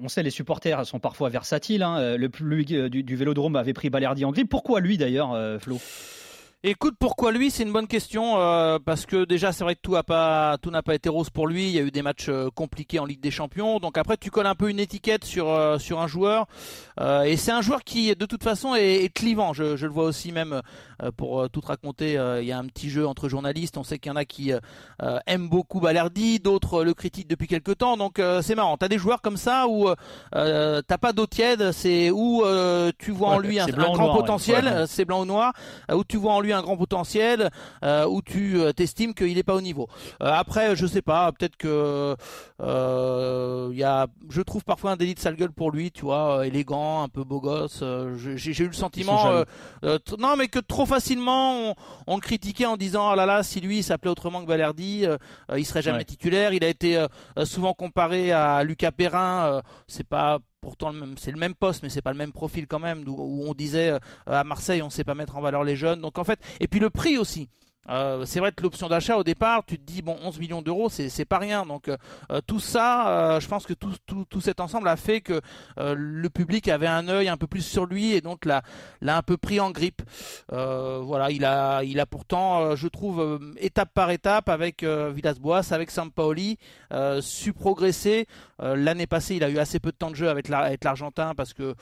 on 0.03 0.09
sait 0.09 0.23
les 0.23 0.31
supporters 0.31 0.87
sont 0.87 1.01
parfois 1.01 1.29
versatiles. 1.29 1.83
hein. 1.83 1.99
Euh, 1.99 2.17
Le 2.17 2.29
plus 2.29 2.65
du, 2.65 3.17
Vélodrome 3.17 3.57
avait 3.57 3.73
pris 3.73 3.91
Balerdi 3.91 4.25
en 4.25 4.31
grippe. 4.33 4.49
Pourquoi 4.49 4.81
lui 4.81 4.97
d'ailleurs, 4.99 5.37
Flo? 5.61 5.79
Écoute, 6.63 6.97
pourquoi 6.99 7.33
lui 7.33 7.51
C'est 7.51 7.63
une 7.63 7.73
bonne 7.73 7.87
question 7.87 8.39
euh, 8.39 8.79
parce 8.85 9.07
que 9.07 9.25
déjà 9.25 9.51
c'est 9.51 9.65
vrai 9.65 9.77
que 9.77 9.81
tout 9.81 9.97
a 9.97 10.03
pas 10.03 10.59
tout 10.61 10.71
n'a 10.71 10.83
pas 10.83 10.95
été 10.95 11.09
rose 11.09 11.31
pour 11.31 11.47
lui. 11.49 11.69
Il 11.69 11.71
y 11.71 11.79
a 11.79 11.83
eu 11.83 11.91
des 11.91 12.03
matchs 12.03 12.27
euh, 12.29 12.51
compliqués 12.55 12.99
en 12.99 13.07
Ligue 13.07 13.23
des 13.23 13.31
Champions. 13.31 13.79
Donc 13.81 13.97
après 13.97 14.19
tu 14.19 14.31
colles 14.31 14.45
un 14.47 14.55
peu 14.55 14.69
une 14.69 14.79
étiquette 14.79 15.25
sur 15.25 15.49
euh, 15.49 15.79
sur 15.79 16.01
un 16.03 16.07
joueur 16.07 16.47
Euh, 17.01 17.23
et 17.23 17.39
c'est 17.39 17.51
un 17.53 17.63
joueur 17.63 17.83
qui 17.83 18.15
de 18.15 18.27
toute 18.27 18.45
façon 18.45 18.75
est, 18.75 19.05
est 19.05 19.09
clivant. 19.09 19.55
Je, 19.55 19.75
je 19.79 19.87
le 19.87 19.93
vois 19.93 20.05
aussi 20.05 20.33
même 20.33 20.61
euh, 21.03 21.11
pour 21.17 21.49
tout 21.49 21.63
te 21.63 21.67
raconter. 21.69 22.19
euh, 22.19 22.43
il 22.43 22.49
y 22.49 22.53
a 22.53 22.59
un 22.59 22.67
petit 22.67 22.91
jeu 22.91 23.07
entre 23.07 23.31
journalistes. 23.31 23.79
On 23.79 23.83
sait 23.83 23.99
qu'il 23.99 24.11
y 24.11 24.13
en 24.13 24.17
a 24.17 24.27
qui 24.27 24.53
aiment 25.27 25.49
beaucoup 25.49 25.81
Balerdi, 25.81 26.41
d'autres 26.41 26.85
le 26.85 26.93
critiquent 26.93 27.29
depuis 27.29 27.47
quelques 27.49 27.79
temps. 27.79 27.97
Donc 27.97 28.19
euh, 28.19 28.43
c'est 28.43 28.55
marrant. 28.55 28.77
T'as 28.77 28.89
des 28.89 28.99
joueurs 28.99 29.23
comme 29.23 29.39
ça 29.39 29.67
où 29.67 29.89
euh, 30.35 30.83
t'as 30.87 30.99
pas 30.99 31.15
d'eau 31.15 31.27
tiède. 31.27 31.73
C'est 31.73 32.11
où 32.11 32.45
euh, 32.45 32.93
tu 32.99 33.13
vois 33.13 33.31
en 33.31 33.39
lui 33.39 33.59
un, 33.59 33.65
blanc 33.65 33.93
grand 33.95 34.05
noir, 34.05 34.17
potentiel. 34.19 34.67
Ouais. 34.67 34.85
C'est 34.87 35.07
blanc 35.07 35.23
ou 35.23 35.25
noir. 35.25 35.55
où 35.91 36.05
tu 36.05 36.19
vois 36.19 36.35
en 36.35 36.41
lui 36.43 36.50
un 36.53 36.63
grand 36.63 36.77
potentiel, 36.77 37.51
euh, 37.85 38.07
où 38.07 38.23
tu 38.23 38.59
euh, 38.59 38.73
t'estimes 38.73 39.15
qu'il 39.15 39.35
n'est 39.35 39.43
pas 39.43 39.55
au 39.55 39.61
niveau. 39.61 39.89
Euh, 40.23 40.31
après, 40.33 40.77
je 40.77 40.87
sais 40.87 41.03
pas, 41.03 41.31
peut-être 41.33 41.57
que 41.57 42.17
euh, 42.61 43.69
il 43.73 43.79
y 43.79 43.85
a, 43.85 44.07
je 44.29 44.43
trouve 44.43 44.65
parfois 44.65 44.93
un 44.93 44.97
délit 44.97 45.15
de 45.15 45.21
sale 45.21 45.37
gueule 45.37 45.53
pour 45.53 45.71
lui, 45.71 45.91
tu 45.91 46.03
vois, 46.03 46.39
euh, 46.39 46.43
élégant, 46.43 47.03
un 47.03 47.09
peu 47.09 47.25
beau 47.25 47.41
gosse. 47.41 47.81
euh, 47.83 48.17
J'ai 48.17 48.65
eu 48.65 48.67
le 48.67 48.73
sentiment, 48.73 49.31
euh, 49.31 49.45
euh, 49.85 49.99
non, 50.19 50.37
mais 50.37 50.49
que 50.49 50.59
trop 50.59 50.87
facilement 50.87 51.71
on, 51.71 51.75
on 52.07 52.15
le 52.17 52.21
critiquait 52.21 52.67
en 52.67 52.77
disant, 52.77 53.09
ah 53.11 53.17
là 53.17 53.27
là, 53.27 53.43
si 53.43 53.61
lui 53.61 53.79
il 53.79 53.83
s'appelait 53.83 54.11
autrement 54.11 54.45
que 54.45 54.51
euh, 54.51 55.17
euh, 55.51 55.59
il 55.59 55.65
serait 55.65 55.83
jamais 55.83 55.99
Ouais. 55.99 56.05
titulaire. 56.05 56.53
Il 56.53 56.65
a 56.65 56.69
été 56.69 56.97
euh, 56.97 57.09
euh, 57.39 57.45
souvent 57.45 57.75
comparé 57.75 58.33
à 58.33 58.63
Lucas 58.65 58.93
Perrin. 58.93 59.47
euh, 59.47 59.63
c'est 59.87 60.07
pas 60.07 60.39
pourtant 60.61 60.93
c'est 61.17 61.31
le 61.31 61.39
même 61.39 61.55
poste, 61.55 61.83
mais 61.83 61.89
c'est 61.89 62.03
pas 62.03 62.13
le 62.13 62.19
même 62.19 62.33
profil 62.33 62.67
quand 62.67 62.79
même. 62.79 63.05
Où, 63.07 63.13
où 63.13 63.49
on 63.49 63.55
disait 63.55 63.91
euh, 63.91 63.99
à 64.27 64.45
Marseille, 64.45 64.83
on 64.83 64.91
sait 64.91 65.05
pas 65.05 65.15
mettre 65.15 65.37
en 65.37 65.41
valeur 65.41 65.65
les 65.65 65.77
jeunes. 65.77 66.01
Donc 66.01 66.19
en 66.19 66.25
fait, 66.25 66.41
et 66.61 66.69
puis 66.69 66.81
le 66.81 66.91
prix 66.91 67.19
aussi. 67.19 67.49
Euh, 67.89 68.25
c'est 68.27 68.41
vrai 68.41 68.53
que 68.53 68.63
l'option 68.63 68.89
d'achat 68.89 69.17
au 69.17 69.25
départ, 69.25 69.65
tu 69.65 69.79
te 69.79 69.83
dis 69.85 70.03
bon 70.03 70.17
11 70.23 70.39
millions 70.39 70.63
d'euros, 70.63 70.89
c'est 70.91 71.25
pas 71.25 71.39
rien. 71.39 71.65
Donc 71.65 71.89
euh, 71.89 71.97
euh, 72.31 72.41
tout 72.47 72.61
ça, 72.61 73.39
je 73.41 73.49
pense 73.49 73.67
que 73.67 73.73
tout, 73.73 74.41
cet 74.41 74.61
ensemble 74.61 74.89
a 74.89 74.97
fait 74.97 75.21
que 75.21 75.41
le 75.79 76.29
public 76.29 76.69
avait 76.69 76.87
un 76.87 77.09
œil 77.09 77.29
un 77.29 77.37
peu 77.37 77.47
plus 77.47 77.63
sur 77.63 77.87
lui 77.87 78.13
et 78.13 78.21
donc 78.21 78.45
l'a 78.45 78.63
l'a 79.01 79.17
un 79.17 79.23
peu 79.23 79.37
pris 79.37 79.61
en 79.61 79.71
grippe. 79.71 80.03
Voilà, 80.51 81.31
il 81.31 81.45
a 81.45 82.07
pourtant, 82.07 82.77
je 82.77 82.89
trouve, 82.89 83.41
étape 83.59 83.93
par 83.95 84.11
étape 84.11 84.49
avec 84.49 84.85
Villas-Boas, 84.85 85.73
avec 85.73 85.91
Sampaoli, 85.91 86.59
su 87.21 87.53
progresser. 87.53 88.27
L'année 88.59 89.07
passée, 89.07 89.37
il 89.37 89.45
a 89.45 89.49
eu 89.49 89.59
assez 89.59 89.81
peu 89.81 89.91
de 89.91 89.97
temps 89.97 90.11
de 90.11 90.17
jeu 90.17 90.29
avec 90.29 90.49
la- 90.49 90.59
avec 90.61 90.85
l'Argentin 90.85 91.35
parce 91.35 91.55
que 91.55 91.75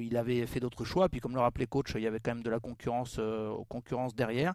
il 0.00 0.16
avait 0.16 0.46
fait 0.46 0.60
d'autres 0.60 0.84
choix. 0.84 1.08
Puis 1.08 1.20
comme 1.20 1.34
le 1.34 1.40
rappelait 1.40 1.66
coach, 1.66 1.92
il 1.96 2.02
y 2.02 2.06
avait 2.06 2.20
quand 2.20 2.34
même 2.34 2.44
de 2.44 2.50
la 2.50 2.60
concurrence, 2.60 3.20
concurrence 3.68 4.14
derrière. 4.14 4.51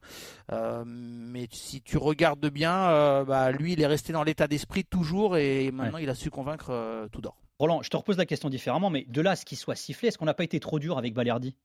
Euh, 0.52 0.84
mais 0.86 1.48
si 1.52 1.82
tu 1.82 1.98
regardes 1.98 2.50
bien, 2.50 2.90
euh, 2.90 3.26
bah, 3.26 3.52
lui, 3.52 3.74
il 3.74 3.82
est 3.82 3.88
resté 3.88 4.14
dans 4.14 4.24
l'état 4.24 4.48
d'esprit 4.48 4.84
toujours 4.86 5.38
et 5.38 5.72
maintenant 5.72 5.98
il 6.00 6.10
a 6.10 6.16
su 6.16 6.30
convaincre 6.30 6.70
euh, 6.72 7.08
tout 7.12 7.22
d'or. 7.22 7.38
Roland, 7.60 7.82
je 7.82 7.90
te 7.90 7.98
repose 7.98 8.18
la 8.18 8.26
question 8.26 8.50
différemment, 8.50 8.90
mais 8.90 9.06
de 9.10 9.22
là 9.22 9.32
à 9.32 9.36
ce 9.36 9.44
qu'il 9.46 9.58
soit 9.58 9.76
sifflé, 9.76 10.10
est-ce 10.10 10.18
qu'on 10.18 10.26
n'a 10.26 10.34
pas 10.34 10.44
été 10.44 10.60
trop 10.60 10.78
dur 10.80 10.98
avec 10.98 11.14
Balerdi? 11.14 11.56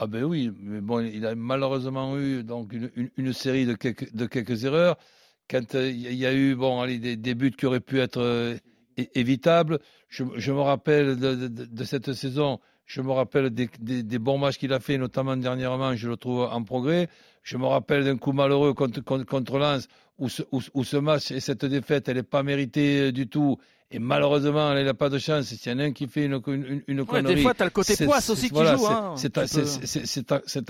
Ah 0.00 0.06
ben 0.06 0.24
oui, 0.24 0.52
mais 0.60 0.80
bon, 0.80 1.00
il 1.00 1.26
a 1.26 1.34
malheureusement 1.34 2.18
eu 2.18 2.44
donc 2.44 2.72
une, 2.72 2.90
une- 2.96 3.10
une 3.16 3.32
série 3.32 3.66
de 3.66 3.74
quelques, 3.74 4.12
de 4.14 4.26
quelques 4.26 4.64
erreurs. 4.64 4.96
Quand 5.50 5.74
euh, 5.74 5.88
il 5.90 6.12
y 6.14 6.26
a 6.26 6.34
eu 6.34 6.54
bon, 6.54 6.80
allez, 6.80 6.98
des, 6.98 7.16
des 7.16 7.34
buts 7.34 7.50
qui 7.50 7.66
auraient 7.66 7.80
pu 7.80 7.98
être 8.00 8.20
euh, 8.20 8.56
évitables, 9.14 9.78
je, 10.08 10.24
je 10.36 10.52
me 10.52 10.60
rappelle 10.60 11.16
de, 11.16 11.34
de- 11.34 11.48
de- 11.48 11.64
de 11.64 11.84
cette 11.84 12.12
saison, 12.12 12.60
je 12.84 13.00
me 13.02 13.12
rappelle 13.12 13.50
des, 13.50 13.68
des- 13.80 14.02
des 14.02 14.18
bons 14.18 14.38
matchs 14.38 14.58
qu'il 14.58 14.72
a 14.72 14.80
fait, 14.80 14.98
notamment 14.98 15.36
dernièrement, 15.36 15.94
je 15.94 16.08
le 16.08 16.16
trouve 16.16 16.40
en 16.42 16.62
progrès. 16.62 17.08
Je 17.48 17.56
me 17.56 17.64
rappelle 17.66 18.04
d'un 18.04 18.18
coup 18.18 18.32
malheureux 18.32 18.74
contre, 18.74 19.00
contre, 19.02 19.24
contre 19.24 19.58
Lens, 19.58 19.88
où 20.18 20.28
ce, 20.28 20.42
où, 20.52 20.60
où 20.74 20.84
ce 20.84 20.98
match 20.98 21.30
et 21.30 21.40
cette 21.40 21.64
défaite, 21.64 22.06
elle 22.08 22.16
n'est 22.18 22.22
pas 22.22 22.42
méritée 22.42 23.00
euh, 23.08 23.12
du 23.12 23.26
tout. 23.26 23.56
Et 23.90 23.98
malheureusement, 23.98 24.70
elle 24.74 24.84
n'a 24.84 24.92
pas 24.92 25.08
de 25.08 25.16
chance. 25.18 25.46
S'il 25.46 25.72
y 25.72 25.74
en 25.74 25.78
a 25.78 25.84
un 25.84 25.92
qui 25.92 26.06
fait 26.08 26.26
une, 26.26 26.38
une, 26.46 26.82
une 26.86 27.00
Ouais, 27.00 27.06
connerie. 27.06 27.36
des 27.36 27.40
fois, 27.40 27.54
tu 27.54 27.62
as 27.62 27.64
le 27.64 27.70
côté 27.70 27.94
poisse 28.04 28.28
aussi 28.28 28.48
qui 28.48 28.52
voilà, 28.54 28.76
joue. 28.76 28.84
c'est- 28.84 28.92
hein. 28.92 29.14
c'est- 29.16 29.32
peux- 29.32 29.46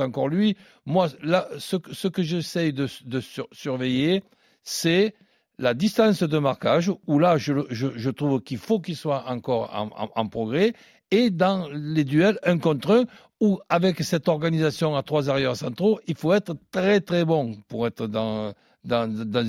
encore 0.05 0.29
lui. 0.29 0.57
Moi, 0.87 1.09
là, 1.25 1.49
ce, 1.59 1.75
que- 1.75 1.93
ce 1.93 2.07
que 2.07 2.23
j'essaye 2.23 2.73
de, 2.73 2.87
de 3.07 3.19
sur- 3.21 3.49
surveiller, 3.51 4.23
c'est 4.63 5.15
la 5.59 5.75
distance 5.75 6.23
de 6.23 6.39
marquage, 6.39 6.93
où 7.09 7.19
là, 7.19 7.39
je, 7.39 7.55
le- 7.55 7.67
je, 7.71 7.89
je 7.97 8.11
trouve 8.11 8.41
qu'il 8.41 8.59
faut 8.59 8.79
qu'il 8.79 8.95
soit 8.95 9.25
encore 9.29 9.75
en, 9.75 9.87
en- 10.05 10.11
en 10.15 10.27
progrès, 10.29 10.75
et 11.11 11.31
dans 11.31 11.67
les 11.73 12.05
duels 12.05 12.39
un 12.45 12.59
contre 12.59 12.91
un, 12.93 13.05
où 13.41 13.61
avec 13.69 14.03
cette 14.03 14.29
organisation 14.29 14.97
à 14.97 15.03
trois 15.03 15.31
arrières 15.31 15.57
centraux, 15.57 16.01
il 16.07 16.17
faut 16.17 16.33
être 16.33 16.55
très 16.71 17.01
très 17.01 17.25
bon 17.25 17.57
pour 17.69 17.87
être 17.87 18.07
dans, 18.07 18.53
dans, 18.85 19.09
dans, 19.09 19.45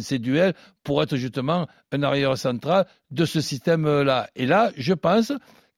ces 0.00 0.18
duels, 0.18 0.54
pour 0.84 1.02
être 1.02 1.16
justement 1.16 1.66
un 1.90 2.02
arrière 2.02 2.36
central 2.38 2.86
de 3.10 3.24
ce 3.24 3.40
système-là. 3.40 4.28
Et 4.36 4.46
là, 4.46 4.70
je 4.76 4.94
pense 4.94 5.32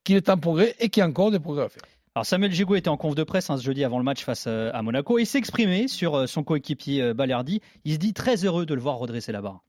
qu'il 0.04 0.16
est 0.16 0.28
en 0.28 0.38
progrès 0.38 0.75
et 0.78 0.88
qu'il 0.88 1.00
y 1.00 1.04
a 1.04 1.09
encore 1.09 1.30
des 1.30 1.40
progrès 1.40 1.64
à 1.64 1.68
faire. 1.68 1.83
Alors 2.16 2.26
Samuel 2.26 2.52
Gigot 2.52 2.76
était 2.76 2.90
en 2.90 2.97
conf 2.97 3.16
de 3.16 3.25
presse 3.25 3.50
hein, 3.50 3.56
ce 3.56 3.64
jeudi 3.64 3.83
avant 3.83 3.99
le 3.99 4.04
match 4.04 4.23
face 4.23 4.44
euh, 4.47 4.71
à 4.73 4.83
Monaco 4.83 5.18
et 5.18 5.25
exprimé 5.35 5.88
sur 5.88 6.14
euh, 6.14 6.26
son 6.28 6.44
coéquipier 6.44 7.02
euh, 7.02 7.14
Balerdi. 7.14 7.61
Il 7.85 7.94
se 7.94 7.99
dit 7.99 8.14
très 8.14 8.44
heureux 8.44 8.66
de 8.66 8.75
le 8.75 8.80
voir 8.80 8.99
redresser 8.99 9.33
la 9.33 9.42
barre. 9.42 9.64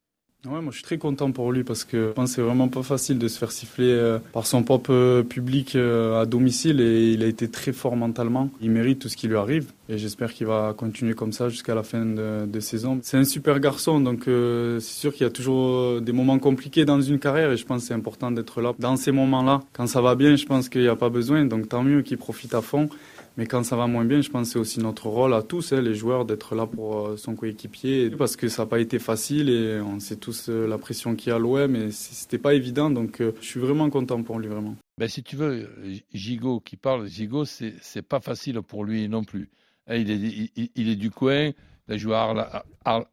Ouais, 0.45 0.61
moi 0.61 0.71
je 0.71 0.75
suis 0.75 0.83
très 0.83 0.97
content 0.97 1.31
pour 1.31 1.51
lui 1.51 1.63
parce 1.63 1.83
que 1.83 2.09
je 2.09 2.11
pense 2.11 2.29
que 2.29 2.35
c'est 2.35 2.41
vraiment 2.41 2.67
pas 2.67 2.83
facile 2.83 3.17
de 3.17 3.27
se 3.27 3.39
faire 3.39 3.51
siffler 3.51 3.89
euh, 3.89 4.19
par 4.31 4.45
son 4.45 4.61
propre 4.61 4.93
euh, 4.93 5.23
public 5.23 5.75
euh, 5.75 6.21
à 6.21 6.25
domicile 6.25 6.81
et 6.81 7.13
il 7.13 7.23
a 7.23 7.25
été 7.25 7.49
très 7.49 7.73
fort 7.73 7.95
mentalement. 7.95 8.49
Il 8.61 8.69
mérite 8.69 8.99
tout 8.99 9.09
ce 9.09 9.17
qui 9.17 9.27
lui 9.27 9.37
arrive 9.37 9.71
et 9.89 9.97
j'espère 9.97 10.33
qu'il 10.33 10.45
va 10.45 10.75
continuer 10.77 11.13
comme 11.15 11.31
ça 11.31 11.49
jusqu'à 11.49 11.73
la 11.73 11.81
fin 11.81 12.05
de, 12.05 12.45
de 12.45 12.59
saison. 12.59 12.99
C'est 13.01 13.17
un 13.17 13.23
super 13.23 13.59
garçon 13.59 13.99
donc 13.99 14.23
c'est 14.25 14.81
sûr 14.81 15.13
qu'il 15.13 15.23
y 15.23 15.27
a 15.27 15.31
toujours 15.31 15.99
des 16.01 16.11
moments 16.11 16.37
compliqués 16.37 16.85
dans 16.85 17.01
une 17.01 17.17
carrière 17.17 17.51
et 17.51 17.57
je 17.57 17.65
pense 17.65 17.81
que 17.81 17.87
c'est 17.87 17.93
important 17.93 18.29
d'être 18.29 18.61
là 18.61 18.73
dans 18.77 18.97
ces 18.97 19.11
moments-là. 19.11 19.61
Quand 19.73 19.87
ça 19.87 20.01
va 20.01 20.15
bien, 20.15 20.35
je 20.35 20.45
pense 20.45 20.69
qu'il 20.69 20.81
n'y 20.81 20.87
a 20.87 20.95
pas 20.95 21.09
besoin 21.09 21.45
donc 21.45 21.69
tant 21.69 21.83
mieux 21.83 22.03
qu'il 22.03 22.17
profite 22.17 22.53
à 22.53 22.61
fond. 22.61 22.89
Mais 23.37 23.47
quand 23.47 23.63
ça 23.63 23.75
va 23.75 23.87
moins 23.87 24.05
bien, 24.05 24.21
je 24.21 24.29
pense 24.29 24.47
que 24.47 24.53
c'est 24.53 24.59
aussi 24.59 24.79
notre 24.79 25.07
rôle 25.07 25.33
à 25.33 25.43
tous, 25.43 25.73
hein, 25.73 25.81
les 25.81 25.93
joueurs, 25.93 26.23
d'être 26.23 26.55
là 26.55 26.65
pour 26.65 27.07
euh, 27.07 27.17
son 27.17 27.35
coéquipier. 27.35 28.09
Parce 28.11 28.37
que 28.37 28.47
ça 28.47 28.63
n'a 28.63 28.67
pas 28.67 28.79
été 28.79 28.97
facile 28.97 29.49
et 29.49 29.81
on 29.81 29.99
sait 29.99 30.15
tous 30.15 30.47
euh, 30.47 30.65
la 30.67 30.77
pression 30.77 31.15
qu'il 31.15 31.29
y 31.29 31.33
a 31.33 31.35
à 31.35 31.39
l'OM 31.39 31.69
mais 31.69 31.91
c'était 31.91 32.37
pas 32.37 32.53
évident. 32.53 32.89
Donc 32.89 33.19
euh, 33.19 33.33
je 33.41 33.45
suis 33.45 33.59
vraiment 33.59 33.89
content 33.89 34.21
pour 34.23 34.39
lui, 34.39 34.47
vraiment. 34.47 34.75
Ben, 34.97 35.09
si 35.09 35.21
tu 35.21 35.35
veux, 35.35 35.67
Gigot 36.13 36.61
qui 36.61 36.77
parle, 36.77 37.07
Gigot, 37.07 37.43
c'est 37.43 38.01
pas 38.07 38.21
facile 38.21 38.61
pour 38.61 38.85
lui 38.85 39.09
non 39.09 39.25
plus. 39.25 39.49
Hein, 39.87 39.97
il 39.97 40.89
est, 40.89 40.95
du 40.95 41.11
coin, 41.11 41.51
il 41.87 41.93
a 41.93 41.97
joué 41.97 42.15
à 42.15 42.63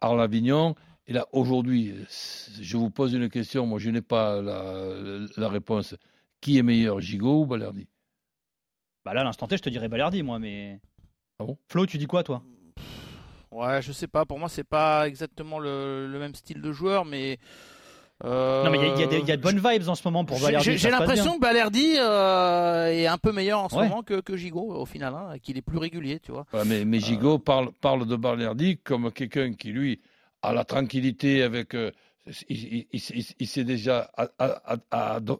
Arles-Avignon. 0.00 0.76
Et 1.08 1.12
là, 1.12 1.26
aujourd'hui, 1.32 1.94
je 2.60 2.76
vous 2.76 2.90
pose 2.90 3.12
une 3.12 3.28
question, 3.28 3.66
moi 3.66 3.80
je 3.80 3.90
n'ai 3.90 4.00
pas 4.02 4.40
la, 4.40 4.94
la, 5.36 5.48
réponse. 5.48 5.96
Qui 6.40 6.58
est 6.58 6.62
meilleur, 6.62 7.00
Gigot 7.00 7.42
ou 7.42 7.46
Balerdi? 7.46 7.88
Bah 9.04 9.14
là, 9.14 9.23
à 9.23 9.25
l'instant 9.25 9.47
T, 9.47 9.56
je 9.56 9.62
te 9.62 9.71
dirais 9.71 9.88
Balerdi, 9.88 10.23
moi, 10.23 10.38
mais. 10.38 10.80
Ah 11.38 11.44
bon? 11.44 11.59
Flo, 11.68 11.87
tu 11.87 11.99
dis 11.99 12.06
quoi, 12.06 12.23
toi? 12.23 12.42
Ouais, 13.50 13.82
je 13.82 13.92
sais 13.92 14.06
pas. 14.06 14.25
Pour 14.25 14.38
moi, 14.38 14.49
c'est 14.49 14.64
pas 14.64 15.06
exactement 15.09 15.59
le, 15.59 16.09
même 16.18 16.35
style 16.35 16.61
de 16.61 16.73
joueur, 16.73 17.04
mais. 17.04 17.38
Non, 18.25 18.71
mais 18.71 18.78
il 18.78 19.28
y, 19.28 19.32
a 19.32 19.37
de 19.37 19.42
bonnes 19.42 19.59
vibes 19.59 19.88
en 19.88 19.97
ce 19.97 20.02
moment 20.06 20.25
pour 20.25 20.38
Balerdi. 20.38 20.78
J'ai 20.78 20.90
l'impression 20.90 21.35
que 21.35 21.40
Balerdi 21.40 21.97
euh, 21.99 22.87
est 22.87 23.09
un 23.09 23.18
peu 23.18 23.32
meilleur 23.32 23.59
en 23.59 23.68
ce 23.68 23.75
moment 23.75 24.04
que, 24.04 24.21
que 24.21 24.37
Gigot, 24.37 24.73
au 24.73 24.87
final, 24.87 25.12
hein, 25.14 25.38
qu'il 25.42 25.59
est 25.59 25.62
plus 25.62 25.78
régulier, 25.78 26.21
tu 26.21 26.30
vois. 26.30 26.47
mais, 26.64 26.85
mais 26.85 27.00
Gigot 27.00 27.40
parle, 27.40 27.73
parle 27.73 28.06
de 28.06 28.14
Balerdi 28.14 28.78
comme 28.78 29.11
quelqu'un 29.11 29.52
qui, 29.54 29.73
lui, 29.73 30.00
a 30.42 30.52
la 30.52 30.64
tranquillité 30.64 31.42
avec. 31.42 31.75
Il, 32.48 33.00
s'est 33.00 33.64
déjà 33.64 34.08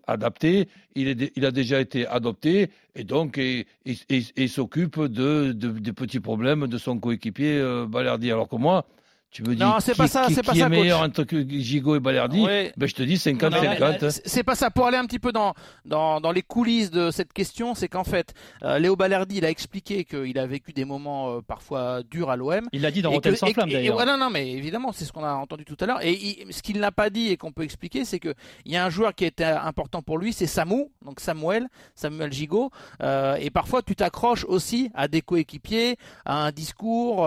adapté, 0.07 0.69
il, 0.97 1.45
a 1.45 1.51
déjà 1.53 1.81
été 1.81 2.07
adopté, 2.09 2.71
et 2.97 3.05
donc 3.05 3.39
il, 3.39 4.49
s'occupe 4.49 5.01
de, 5.01 5.53
de, 5.53 5.91
petits 5.93 6.19
problèmes 6.19 6.67
de 6.67 6.79
son 6.79 6.99
coéquipier 6.99 7.59
euh. 7.59 7.87
Alors 7.95 8.49
que 8.49 8.57
moi, 8.57 8.85
tu 9.33 9.43
me 9.43 9.55
dis 9.55 9.63
non, 9.63 9.77
c'est 9.81 9.97
pas 9.97 10.09
ça, 10.09 10.27
c'est 10.29 10.43
pas 10.43 10.53
qui 10.53 10.59
ça, 10.59 10.67
est 10.67 10.69
meilleur 10.69 11.01
entre 11.01 11.25
Gigot 11.25 11.97
et 11.97 12.01
Balerdi 12.01 12.45
ben 12.77 12.87
je 12.87 12.95
te 12.95 13.03
dis 13.03 13.15
50-50. 13.15 14.21
C'est 14.27 14.43
pas 14.43 14.55
ça. 14.55 14.71
Pour 14.71 14.87
aller 14.87 14.99
un 14.99 15.07
petit 15.07 15.19
peu 15.19 15.33
dans, 15.33 15.55
dans, 15.87 16.21
dans 16.21 16.33
les 16.33 16.43
coulisses 16.43 16.91
de 16.91 17.11
cette 17.11 17.33
question, 17.33 17.75
c'est 17.75 17.89
qu'en 17.89 18.05
fait, 18.05 18.35
euh, 18.63 18.79
Léo 18.79 18.95
Balerdi, 18.95 19.39
il 19.39 19.45
a 19.47 19.51
expliqué 19.51 20.05
qu'il 20.05 20.39
a 20.39 20.47
vécu 20.47 20.75
des 20.75 20.85
moments 20.85 21.31
euh, 21.31 21.41
parfois 21.41 22.03
durs 22.03 22.29
à 22.29 22.37
l'OM. 22.37 22.69
Il 22.73 22.83
l'a 22.83 22.91
dit 22.91 23.01
dans 23.01 23.11
Rotten 23.11 23.35
sans 23.35 23.47
flamme 23.49 23.71
d'ailleurs. 23.71 24.05
non, 24.05 24.19
non, 24.19 24.29
mais 24.29 24.53
évidemment, 24.53 24.93
c'est 24.93 25.07
ce 25.07 25.13
qu'on 25.13 25.25
a 25.25 25.33
entendu 25.33 25.65
tout 25.65 25.79
à 25.81 25.87
l'heure. 25.87 26.01
Et 26.03 26.47
ce 26.51 26.61
qu'il 26.61 26.79
n'a 26.79 26.93
pas 26.93 27.09
dit 27.09 27.29
et 27.29 27.39
qu'on 27.39 27.53
peut 27.53 27.63
expliquer, 27.63 28.05
c'est 28.05 28.21
qu'il 28.21 28.35
y 28.67 28.77
a 28.77 28.85
un 28.85 28.91
joueur 28.91 29.15
qui 29.15 29.25
était 29.25 29.45
important 29.45 30.03
pour 30.03 30.19
lui, 30.19 30.35
c'est 30.35 30.47
Samou, 30.47 30.91
donc 31.03 31.21
Samuel, 31.21 31.69
Samuel 31.95 32.33
Gigot. 32.35 32.71
Euh, 33.03 33.37
et 33.37 33.49
parfois, 33.49 33.81
tu 33.81 33.97
t'accroches 33.97 34.45
aussi 34.45 34.91
à 34.95 35.09
des 35.09 35.23
coéquipiers, 35.23 35.97
à 36.27 36.45
un 36.45 36.53
discours. 36.53 37.27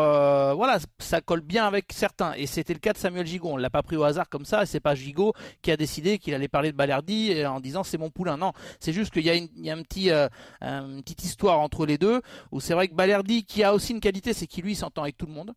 Ça 1.00 1.22
colle 1.22 1.42
bien 1.42 1.66
avec 1.66 1.92
certains. 1.92 2.34
Et 2.34 2.46
c'était 2.46 2.74
le 2.74 2.80
cas 2.80 2.94
de 2.94 2.98
Samuel 2.98 3.26
Gigot. 3.26 3.52
On 3.52 3.58
l'a 3.58 3.70
pas 3.70 3.84
pris 3.84 3.98
au 3.98 4.04
hasard 4.04 4.30
comme 4.30 4.46
ça. 4.46 4.66
C'est 4.66 4.80
pas 4.80 4.96
Gigot 4.96 5.34
qui 5.62 5.72
a 5.72 5.78
décidé 5.78 6.18
qu'il 6.18 6.34
allait 6.34 6.48
parler 6.48 6.72
de 6.72 6.78
Balerdi 6.78 7.46
en 7.46 7.60
disant 7.60 7.84
c'est 7.84 7.98
mon 7.98 8.10
poulain. 8.10 8.38
Non, 8.38 8.54
c'est 8.80 8.94
juste 8.94 9.14
qu'il 9.14 9.24
y 9.24 9.30
a, 9.30 9.36
une, 9.36 9.50
un 9.68 9.82
petit, 9.82 10.12
euh, 10.12 10.28
une 10.62 11.02
petite 11.02 11.24
histoire 11.24 11.60
entre 11.60 11.86
les 11.86 11.98
deux 11.98 12.22
où 12.52 12.60
c'est 12.60 12.74
vrai 12.74 12.88
que 12.88 12.96
Balerdi, 12.96 13.44
qui 13.44 13.64
a 13.64 13.74
aussi 13.74 13.94
une 13.94 14.00
qualité, 14.00 14.34
c'est 14.34 14.48
qu'il 14.48 14.64
lui 14.64 14.76
s'entend 14.76 15.04
avec 15.04 15.18
tout 15.18 15.26
le 15.26 15.34
monde. 15.34 15.54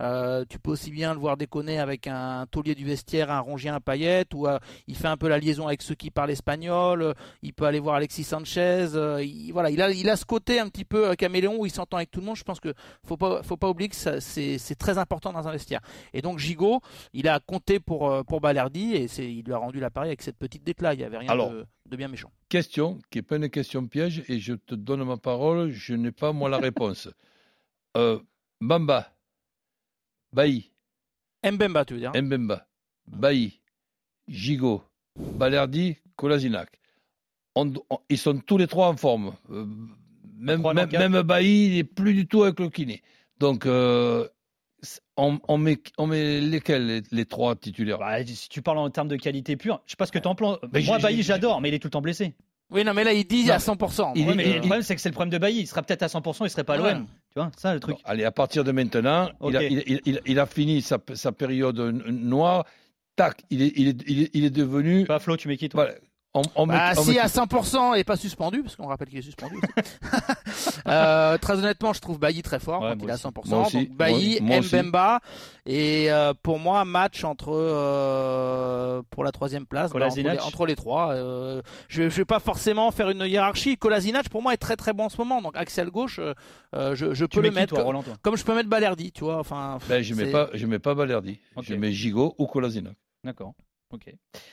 Euh, 0.00 0.44
tu 0.48 0.58
peux 0.58 0.70
aussi 0.70 0.90
bien 0.90 1.12
le 1.12 1.20
voir 1.20 1.36
déconner 1.36 1.78
avec 1.78 2.06
un 2.06 2.46
taulier 2.50 2.74
du 2.74 2.84
vestiaire, 2.84 3.30
un 3.30 3.40
rongien 3.40 3.74
à 3.74 3.80
paillettes, 3.80 4.34
ou 4.34 4.46
euh, 4.46 4.58
il 4.86 4.96
fait 4.96 5.08
un 5.08 5.16
peu 5.16 5.28
la 5.28 5.38
liaison 5.38 5.66
avec 5.66 5.82
ceux 5.82 5.94
qui 5.94 6.10
parlent 6.10 6.30
espagnol. 6.30 7.02
Euh, 7.02 7.12
il 7.42 7.52
peut 7.52 7.64
aller 7.64 7.80
voir 7.80 7.96
Alexis 7.96 8.24
Sanchez. 8.24 8.88
il, 9.22 9.50
voilà, 9.52 9.70
il 9.70 9.80
a, 9.82 9.90
il 9.90 10.08
a 10.08 10.16
ce 10.16 10.24
côté 10.24 10.60
un 10.60 10.68
petit 10.68 10.84
peu 10.84 11.14
caméléon 11.16 11.58
où 11.58 11.66
il 11.66 11.72
s'entend 11.72 11.98
avec 11.98 12.10
tout 12.10 12.20
le 12.20 12.26
monde. 12.26 12.36
Je 12.36 12.44
pense 12.44 12.60
que 12.60 12.72
faut 13.06 13.16
pas, 13.16 13.42
faut 13.42 13.56
pas 13.56 13.68
oublier 13.68 13.88
que 13.88 13.96
c'est 14.20 14.78
très 14.78 14.98
important 14.98 15.32
dans 15.32 15.46
un 15.46 15.52
vestiaire. 15.52 15.80
Et 16.12 16.22
donc 16.22 16.38
Gigot, 16.38 16.80
il 17.12 17.28
a 17.28 17.40
compté 17.40 17.80
pour 17.80 18.24
pour 18.24 18.40
Balerdi 18.40 18.94
et 18.94 19.06
il 19.18 19.44
lui 19.44 19.52
a 19.52 19.58
rendu 19.58 19.80
l'appareil 19.80 20.08
avec 20.08 20.22
cette 20.22 20.38
petite 20.38 20.64
dette 20.64 20.80
là. 20.80 20.94
Il 20.94 21.00
y 21.00 21.04
avait 21.04 21.18
rien 21.18 21.34
de, 21.36 21.66
de, 21.88 21.96
bien 21.96 22.08
méchant. 22.08 22.30
Question 22.48 22.98
qui 23.10 23.18
est 23.18 23.22
pas 23.22 23.36
une 23.36 23.48
question 23.50 23.86
piège 23.86 24.24
et 24.28 24.38
je 24.38 24.54
te 24.54 24.74
donne 24.74 25.04
ma 25.04 25.16
parole. 25.16 25.70
Je 25.70 25.94
n'ai 25.94 26.12
pas 26.12 26.32
moi 26.32 26.48
la 26.48 26.58
réponse. 26.58 27.08
Bamba. 28.60 29.11
Bailly. 30.32 30.70
Mbemba, 31.44 31.84
tu 31.84 31.94
veux 31.94 32.00
dire 32.00 32.12
Mbemba. 32.14 32.66
Bailly. 33.06 33.60
Gigot. 34.28 34.82
Balerdi. 35.16 35.96
Kolasinac. 36.16 36.68
ils 38.08 38.18
sont 38.18 38.38
tous 38.38 38.58
les 38.58 38.66
trois 38.66 38.88
en 38.88 38.96
forme. 38.96 39.34
Euh, 39.50 39.66
même, 40.38 40.62
même, 40.62 41.22
Bailly, 41.22 41.66
il 41.66 41.74
n'est 41.76 41.84
plus 41.84 42.14
du 42.14 42.26
tout 42.26 42.42
avec 42.42 42.60
le 42.60 42.68
kiné. 42.68 43.02
Donc, 43.38 43.66
euh, 43.66 44.28
on, 45.16 45.58
met, 45.58 45.78
on 45.98 46.06
met 46.06 46.40
lesquels, 46.40 47.02
les, 47.10 47.24
trois 47.24 47.56
titulaires? 47.56 47.98
Bah, 47.98 48.24
Si 48.24 48.48
tu 48.48 48.62
parles 48.62 48.78
en 48.78 48.90
termes 48.90 49.08
de 49.08 49.16
qualité 49.16 49.56
pure, 49.56 49.82
je 49.86 49.92
sais 49.92 49.96
pas 49.96 50.06
ce 50.06 50.12
que 50.12 50.18
tu 50.18 50.28
en 50.28 50.34
plans. 50.34 50.58
Moi, 50.86 50.98
Bailly, 50.98 51.22
j'adore, 51.22 51.60
mais 51.60 51.68
il 51.68 51.74
est 51.74 51.78
tout 51.78 51.88
le 51.88 51.92
temps 51.92 52.02
blessé. 52.02 52.34
Oui, 52.70 52.84
non, 52.84 52.94
mais 52.94 53.04
là, 53.04 53.12
il 53.12 53.26
dit 53.26 53.50
à 53.50 53.58
100%. 53.58 54.14
le 54.16 54.58
problème, 54.60 54.82
c'est 54.82 54.94
que 54.94 55.00
c'est 55.00 55.10
le 55.10 55.14
problème 55.14 55.32
de 55.32 55.38
Bailly. 55.38 55.60
Il 55.60 55.66
sera 55.66 55.82
peut-être 55.82 56.02
à 56.02 56.06
100%, 56.06 56.44
il 56.44 56.50
serait 56.50 56.64
pas 56.64 56.74
à 56.74 56.78
l'OM. 56.78 57.06
Tu 57.32 57.40
vois, 57.40 57.50
ça, 57.56 57.72
le 57.72 57.80
truc. 57.80 57.96
allez, 58.04 58.24
à 58.24 58.30
partir 58.30 58.62
de 58.62 58.72
maintenant, 58.72 59.30
il, 59.42 60.38
a, 60.38 60.46
fini 60.46 60.82
sa, 60.82 60.98
période 60.98 61.78
noire. 61.78 62.66
Tac, 63.16 63.42
il 63.50 63.62
est, 63.62 63.72
il 63.76 64.44
est, 64.44 64.50
devenu. 64.50 65.04
Pas 65.04 65.18
Flo, 65.18 65.36
tu 65.36 65.48
qui, 66.34 66.66
bah, 66.66 66.94
si 66.94 67.18
à 67.18 67.26
100% 67.26 67.98
et 67.98 68.04
pas 68.04 68.16
suspendu, 68.16 68.62
parce 68.62 68.76
qu'on 68.76 68.86
rappelle 68.86 69.08
qu'il 69.08 69.18
est 69.18 69.22
suspendu. 69.22 69.60
euh, 70.88 71.36
très 71.36 71.58
honnêtement, 71.58 71.92
je 71.92 72.00
trouve 72.00 72.18
Bailly 72.18 72.42
très 72.42 72.58
fort 72.58 72.80
quand 72.80 72.96
il 73.02 73.08
est 73.08 73.12
à 73.12 73.16
100%. 73.16 73.48
Donc 73.50 73.90
Bailly, 73.90 74.40
Mbemba 74.40 75.20
et 75.66 76.10
euh, 76.10 76.32
pour 76.42 76.58
moi 76.58 76.84
match 76.84 77.22
entre 77.24 77.52
euh, 77.52 79.02
pour 79.10 79.24
la 79.24 79.32
troisième 79.32 79.66
place 79.66 79.92
bah, 79.92 80.06
entre, 80.06 80.16
les, 80.16 80.38
entre, 80.40 80.66
les, 80.66 80.74
trois. 80.74 81.14
Je, 81.88 82.08
je 82.08 82.16
vais 82.16 82.24
pas 82.24 82.40
forcément 82.40 82.90
faire 82.90 83.10
une 83.10 83.26
hiérarchie. 83.26 83.76
Kolasinac 83.76 84.30
pour 84.30 84.40
moi 84.42 84.54
est 84.54 84.58
très 84.58 84.76
très 84.76 84.94
bon 84.94 85.04
en 85.04 85.08
ce 85.10 85.18
moment. 85.18 85.42
Donc 85.42 85.56
Axel 85.56 85.90
gauche, 85.90 86.18
je, 86.72 87.12
je 87.12 87.24
peux 87.26 87.42
le 87.42 87.50
mettre 87.50 87.74
comme, 88.22 88.36
je 88.36 88.44
peux 88.44 88.54
mettre 88.54 88.70
Balerdi, 88.70 89.12
tu 89.12 89.24
vois. 89.24 89.38
Enfin. 89.38 89.78
Ben, 89.88 90.02
je 90.02 90.14
mets 90.14 90.30
pas 90.30 90.48
je 90.54 90.66
mets 90.66 90.78
pas 90.78 90.94
Balerdi. 90.94 91.38
Je 91.60 91.74
mets 91.74 91.92
Gigot 91.92 92.34
ou 92.38 92.46
Kolasinac. 92.46 92.94
D'accord. 93.22 93.54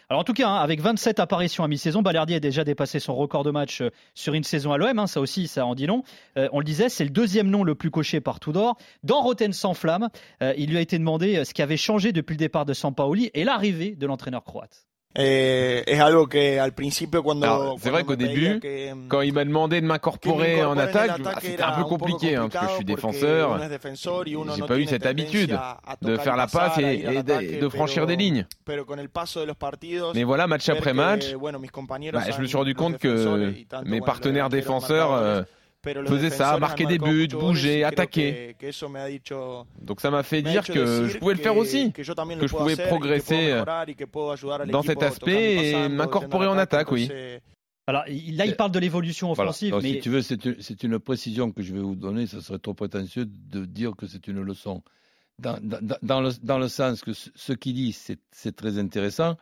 Alors 0.10 0.22
en 0.22 0.24
tout 0.24 0.34
cas, 0.34 0.50
hein, 0.50 0.56
avec 0.56 0.82
27 0.82 1.20
apparitions 1.20 1.64
à 1.64 1.68
mi-saison, 1.68 2.02
Balerdi 2.02 2.36
a 2.36 2.40
déjà 2.40 2.64
dépassé 2.64 3.00
son 3.00 3.16
record 3.16 3.44
de 3.44 3.52
match 3.52 3.82
euh, 3.82 3.90
sur 4.14 4.34
une 4.34 4.44
saison 4.44 4.72
à 4.72 4.78
l'OM. 4.78 4.98
Hein, 4.98 5.08
ça 5.08 5.22
aussi, 5.22 5.48
ça 5.48 5.66
en 5.66 5.76
dit 5.76 5.86
long. 5.86 6.04
Euh, 6.38 6.50
on 6.52 6.60
le 6.60 6.66
disait, 6.66 6.90
c'est 6.90 7.04
le 7.04 7.10
deuxième 7.10 7.50
nom 7.50 7.64
le 7.64 7.76
plus 7.76 7.92
coché 7.92 8.22
par 8.22 8.40
Tudor. 8.40 8.78
Dans 9.04 9.22
Roten 9.22 9.54
sans 9.54 9.74
flamme, 9.74 10.10
euh, 10.42 10.54
il 10.58 10.70
lui 10.70 10.78
a 10.78 10.82
été 10.82 10.98
demandé 10.98 11.44
ce 11.46 11.54
qui 11.54 11.62
avait 11.62 11.78
changé 11.78 12.12
depuis 12.12 12.34
le 12.34 12.40
départ 12.40 12.66
de 12.66 12.74
Sampaoli 12.74 13.32
et 13.34 13.44
l'arrivée 13.44 13.96
de 13.96 14.08
l'entraîneur 14.08 14.44
croate. 14.44 14.88
Eh, 15.16 15.82
c'est 15.88 15.96
vrai 17.90 18.04
qu'au 18.04 18.16
début, 18.16 18.62
quand 19.08 19.22
il 19.22 19.34
m'a 19.34 19.44
demandé 19.44 19.82
de 19.82 19.88
m'incorporer 19.88 20.64
en 20.64 20.78
attaque, 20.78 21.20
c'était 21.42 21.64
un 21.64 21.72
peu 21.72 21.84
compliqué 21.84 22.36
hein, 22.36 22.48
parce 22.48 22.66
que 22.66 22.72
je 22.72 22.76
suis 22.76 22.86
défenseur. 22.86 23.60
J'ai 24.56 24.68
pas 24.68 24.78
eu 24.78 24.86
cette 24.86 25.08
habitude 25.08 25.58
de 26.04 26.18
faire 26.18 26.36
la 26.36 26.46
passe 26.46 26.78
et, 26.78 27.24
de, 27.24 27.70
franchir 27.70 28.06
des 28.06 28.18
lignes. 28.18 28.46
Mais 30.14 30.24
voilà, 30.24 30.46
match 30.46 30.70
après 30.70 30.94
match, 30.94 31.34
bah, 31.34 32.22
je 32.30 32.42
me 32.42 32.46
suis 32.46 32.58
rendu 32.58 32.76
compte 32.76 33.00
que 33.00 33.52
mes 33.86 34.02
partenaires 34.02 34.50
défenseurs 34.50 35.46
faisait 35.84 36.30
ça, 36.30 36.58
marquer 36.58 36.86
des 36.86 36.98
buts, 36.98 37.28
bouger, 37.28 37.84
attaquer. 37.84 38.56
Donc 39.82 40.02
ça 40.02 40.12
m'a 40.12 40.24
fait 40.24 40.42
dire 40.42 40.64
que 40.66 41.08
je 41.08 41.18
pouvais 41.18 41.34
le 41.34 41.40
faire 41.40 41.58
aussi, 41.58 41.92
que 41.92 42.04
je 42.04 42.14
pouvais 42.14 42.76
progresser 42.76 43.62
dans 44.68 44.84
cet 44.84 45.04
aspect 45.04 45.70
et 45.70 45.90
m'incorporer 45.90 46.48
en 46.48 46.58
attaque, 46.58 46.92
oui. 46.92 47.10
Alors 47.88 48.04
là, 48.08 48.46
il 48.46 48.56
parle 48.56 48.72
de 48.72 48.78
l'évolution 48.78 49.32
offensive. 49.32 49.76
mais... 49.82 49.94
Si 49.94 50.00
tu 50.00 50.10
veux, 50.12 50.22
c'est 50.22 50.84
une, 50.84 51.00
précision 51.00 51.52
que 51.52 51.64
je 51.64 51.74
vais 51.74 51.80
vous 51.80 51.96
donner. 51.96 52.28
Ça 52.28 52.40
serait 52.40 52.60
trop 52.60 52.76
prétentieux 52.76 53.26
de 53.26 53.66
dire 53.66 53.96
que 53.96 54.06
c'est 54.06 54.28
une 54.28 54.42
leçon. 54.44 54.84
Dans, 55.40 55.58
dans, 56.04 56.22
le, 56.22 56.30
dans, 56.44 56.60
le, 56.60 56.68
sens 56.68 57.02
que 57.02 57.14
ce, 57.14 57.54
qu'il 57.54 57.74
dit, 57.74 57.98
c'est 58.32 58.56
très 58.56 58.78
intéressant. 58.78 59.38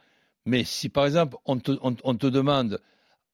Mais 0.46 0.64
si 0.64 0.88
par 0.88 1.06
exemple, 1.06 1.36
on 1.44 1.60
te, 1.60 1.74
on 1.82 2.16
te 2.16 2.28
demande 2.28 2.80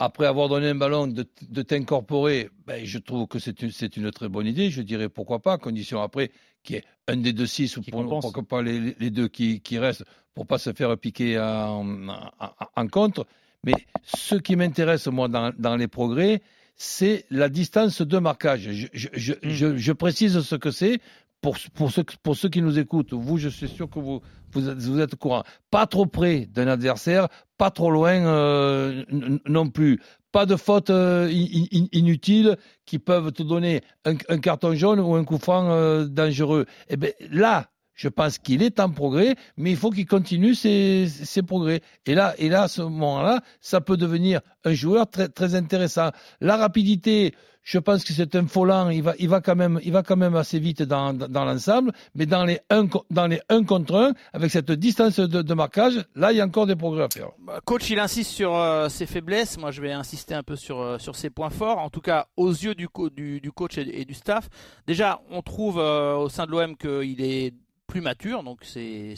après 0.03 0.25
avoir 0.25 0.49
donné 0.49 0.67
un 0.67 0.75
ballon, 0.75 1.07
de, 1.07 1.25
de 1.49 1.61
t'incorporer, 1.61 2.49
ben, 2.67 2.85
je 2.85 2.97
trouve 2.97 3.25
que 3.25 3.39
c'est 3.39 3.61
une, 3.61 3.71
une, 3.95 4.11
très 4.11 4.27
bonne 4.27 4.47
idée. 4.47 4.69
Je 4.69 4.81
dirais 4.81 5.07
pourquoi 5.07 5.39
pas, 5.39 5.57
condition 5.57 6.01
après 6.01 6.29
qu'il 6.61 6.75
y 6.75 6.79
ait 6.79 6.83
un 7.07 7.15
des 7.15 7.31
deux 7.31 7.45
six 7.45 7.77
ou 7.77 7.81
pourquoi 7.81 8.43
pas 8.43 8.61
les, 8.61 8.95
les 8.99 9.09
deux 9.09 9.29
qui, 9.29 9.61
qui, 9.61 9.79
restent 9.79 10.03
pour 10.33 10.45
pas 10.45 10.57
se 10.57 10.73
faire 10.73 10.97
piquer 10.97 11.39
en, 11.39 12.09
en, 12.09 12.31
en 12.75 12.87
contre. 12.87 13.25
Mais 13.63 13.75
ce 14.03 14.35
qui 14.35 14.57
m'intéresse, 14.57 15.07
moi, 15.07 15.29
dans, 15.29 15.53
dans, 15.57 15.77
les 15.77 15.87
progrès, 15.87 16.41
c'est 16.75 17.25
la 17.29 17.47
distance 17.47 18.01
de 18.01 18.17
marquage. 18.17 18.71
Je, 18.71 18.87
je, 18.91 19.07
je, 19.13 19.67
mmh. 19.67 19.77
je 19.77 19.91
précise 19.93 20.41
ce 20.41 20.55
que 20.55 20.71
c'est 20.71 20.99
pour, 21.43 21.91
ceux, 22.35 22.49
qui 22.49 22.61
nous 22.61 22.79
écoutent. 22.79 23.13
Vous, 23.13 23.37
je 23.37 23.49
suis 23.49 23.67
sûr 23.67 23.89
que 23.89 23.99
vous, 23.99 24.99
êtes, 24.99 25.13
au 25.13 25.17
courant. 25.17 25.43
Pas 25.69 25.85
trop 25.87 26.05
près 26.05 26.47
d'un 26.51 26.67
adversaire, 26.67 27.27
pas 27.57 27.69
trop 27.69 27.91
loin 27.91 28.25
euh, 28.25 29.03
non 29.45 29.69
plus. 29.69 29.99
Pas 30.31 30.45
de 30.45 30.55
fautes 30.55 30.89
euh, 30.89 31.27
in, 31.27 31.85
inutiles 31.91 32.57
qui 32.85 32.97
peuvent 32.97 33.33
te 33.33 33.43
donner 33.43 33.81
un, 34.05 34.15
carton 34.39 34.73
jaune 34.73 35.01
ou 35.01 35.15
un 35.15 35.25
coup 35.25 35.37
franc 35.37 35.69
euh, 35.69 36.05
dangereux. 36.05 36.65
Eh 36.89 36.95
bien, 36.95 37.11
là, 37.29 37.69
je 37.95 38.07
pense 38.07 38.37
qu'il 38.37 38.63
est 38.63 38.79
en 38.79 38.89
progrès, 38.89 39.35
mais 39.57 39.71
il 39.71 39.77
faut 39.77 39.89
qu'il 39.89 40.05
continue 40.05 40.55
ses, 40.55 41.07
progrès. 41.45 41.81
Et 42.05 42.15
là, 42.15 42.33
et 42.37 42.49
là, 42.49 42.63
à 42.63 42.67
ce 42.67 42.81
moment-là, 42.81 43.41
ça 43.61 43.81
peut 43.81 43.97
devenir 43.97 44.41
un 44.63 44.73
joueur 44.73 45.07
très, 45.09 45.55
intéressant. 45.55 46.11
La 46.41 46.57
rapidité, 46.57 47.33
je 47.63 47.79
pense 47.79 48.03
que 48.03 48.11
c'est 48.11 48.35
un 48.35 48.47
Folland, 48.47 48.89
il 48.89 49.03
va, 49.03 49.13
il 49.19 49.29
va 49.29 49.39
quand 49.39 49.55
même, 49.55 49.79
il 49.83 49.91
va 49.91 50.03
quand 50.03 50.17
même 50.17 50.35
assez 50.35 50.59
vite 50.59 50.83
dans, 50.83 51.13
l'ensemble, 51.13 51.93
mais 52.13 52.25
dans 52.25 52.43
les 52.43 52.59
1 52.69 52.87
dans 53.09 53.27
les 53.27 53.39
un 53.49 53.63
contre 53.63 53.95
1, 53.95 54.13
avec 54.33 54.51
cette 54.51 54.71
distance 54.71 55.19
de, 55.19 55.53
marquage, 55.53 56.03
là, 56.15 56.31
il 56.31 56.37
y 56.37 56.41
a 56.41 56.45
encore 56.45 56.67
des 56.67 56.75
progrès 56.75 57.03
à 57.03 57.09
faire. 57.09 57.29
Bah, 57.39 57.61
coach, 57.63 57.89
il 57.89 57.99
insiste 57.99 58.31
sur 58.31 58.55
euh, 58.55 58.89
ses 58.89 59.05
faiblesses. 59.05 59.57
Moi, 59.57 59.71
je 59.71 59.81
vais 59.81 59.91
insister 59.91 60.33
un 60.33 60.43
peu 60.43 60.55
sur, 60.55 60.81
euh, 60.81 60.97
sur 60.97 61.15
ses 61.15 61.29
points 61.29 61.49
forts. 61.49 61.77
En 61.77 61.89
tout 61.89 62.01
cas, 62.01 62.27
aux 62.35 62.51
yeux 62.51 62.75
du, 62.75 62.87
du, 63.15 63.39
du 63.39 63.51
coach 63.51 63.77
et, 63.77 64.03
du 64.05 64.13
staff. 64.13 64.49
Déjà, 64.87 65.21
on 65.29 65.41
trouve 65.41 65.79
euh, 65.79 66.15
au 66.15 66.27
sein 66.27 66.45
de 66.45 66.51
l'OM 66.51 66.75
qu'il 66.75 67.21
est 67.21 67.53
plus 67.93 68.01
mature, 68.01 68.41
donc 68.41 68.61
c'est 68.63 69.13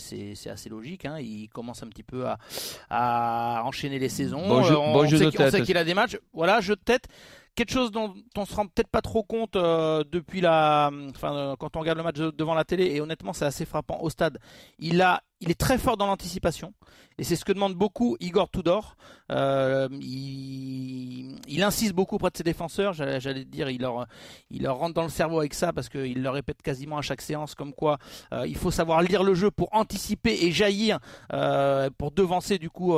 assez 0.47 0.69
logique. 0.69 1.05
Hein. 1.05 1.17
Il 1.21 1.47
commence 1.47 1.81
un 1.81 1.87
petit 1.87 2.03
peu 2.03 2.25
à, 2.27 2.37
à 2.89 3.63
enchaîner 3.63 3.99
les 3.99 4.09
saisons. 4.09 4.45
Bon 4.45 4.63
jeu, 4.63 4.77
on, 4.77 5.07
sait, 5.07 5.27
on 5.39 5.49
sait 5.49 5.61
qu'il 5.61 5.77
a 5.77 5.85
des 5.85 5.93
matchs. 5.93 6.17
Voilà, 6.33 6.59
jeu 6.59 6.75
de 6.75 6.81
tête 6.81 7.07
quelque 7.55 7.71
chose 7.71 7.89
dont 7.89 8.13
on 8.37 8.45
se 8.45 8.53
rend 8.53 8.67
peut-être 8.67 8.89
pas 8.89 9.01
trop 9.01 9.23
compte 9.23 9.55
euh, 9.55 10.03
depuis 10.11 10.41
la, 10.41 10.91
enfin, 11.11 11.33
euh, 11.33 11.55
quand 11.55 11.77
on 11.77 11.79
regarde 11.79 11.97
le 11.97 12.03
match 12.03 12.17
devant 12.17 12.53
la 12.53 12.65
télé, 12.65 12.87
et 12.87 12.99
honnêtement, 12.99 13.31
c'est 13.31 13.45
assez 13.45 13.63
frappant 13.65 13.99
au 14.01 14.09
stade. 14.09 14.39
Il 14.77 15.01
a, 15.01 15.23
il 15.41 15.51
est 15.51 15.59
très 15.59 15.77
fort 15.77 15.97
dans 15.97 16.07
l'anticipation, 16.07 16.73
et 17.17 17.23
c'est 17.23 17.35
ce 17.35 17.45
que 17.45 17.53
demande 17.53 17.75
beaucoup 17.75 18.17
Igor 18.19 18.49
Tudor. 18.49 18.97
Euh, 19.31 19.87
il, 20.01 21.37
il, 21.47 21.63
insiste 21.63 21.93
beaucoup 21.93 22.15
auprès 22.15 22.29
de 22.29 22.37
ses 22.37 22.43
défenseurs. 22.43 22.93
J'allais 22.93 23.45
dire, 23.45 23.69
il 23.69 23.81
leur, 23.81 24.05
il 24.51 24.63
leur 24.63 24.77
rentre 24.77 24.93
dans 24.93 25.03
le 25.03 25.09
cerveau 25.09 25.39
avec 25.39 25.53
ça 25.53 25.71
parce 25.71 25.87
qu'il 25.87 26.21
le 26.21 26.29
répète 26.29 26.61
quasiment 26.61 26.97
à 26.97 27.01
chaque 27.01 27.21
séance, 27.21 27.55
comme 27.55 27.73
quoi 27.73 27.97
euh, 28.33 28.45
il 28.45 28.57
faut 28.57 28.69
savoir 28.69 29.01
lire 29.01 29.23
le 29.23 29.33
jeu 29.33 29.49
pour 29.49 29.69
anticiper 29.71 30.37
et 30.41 30.51
jaillir, 30.51 30.99
euh, 31.33 31.89
pour 31.97 32.11
devancer 32.11 32.57
du 32.57 32.69
coup 32.69 32.97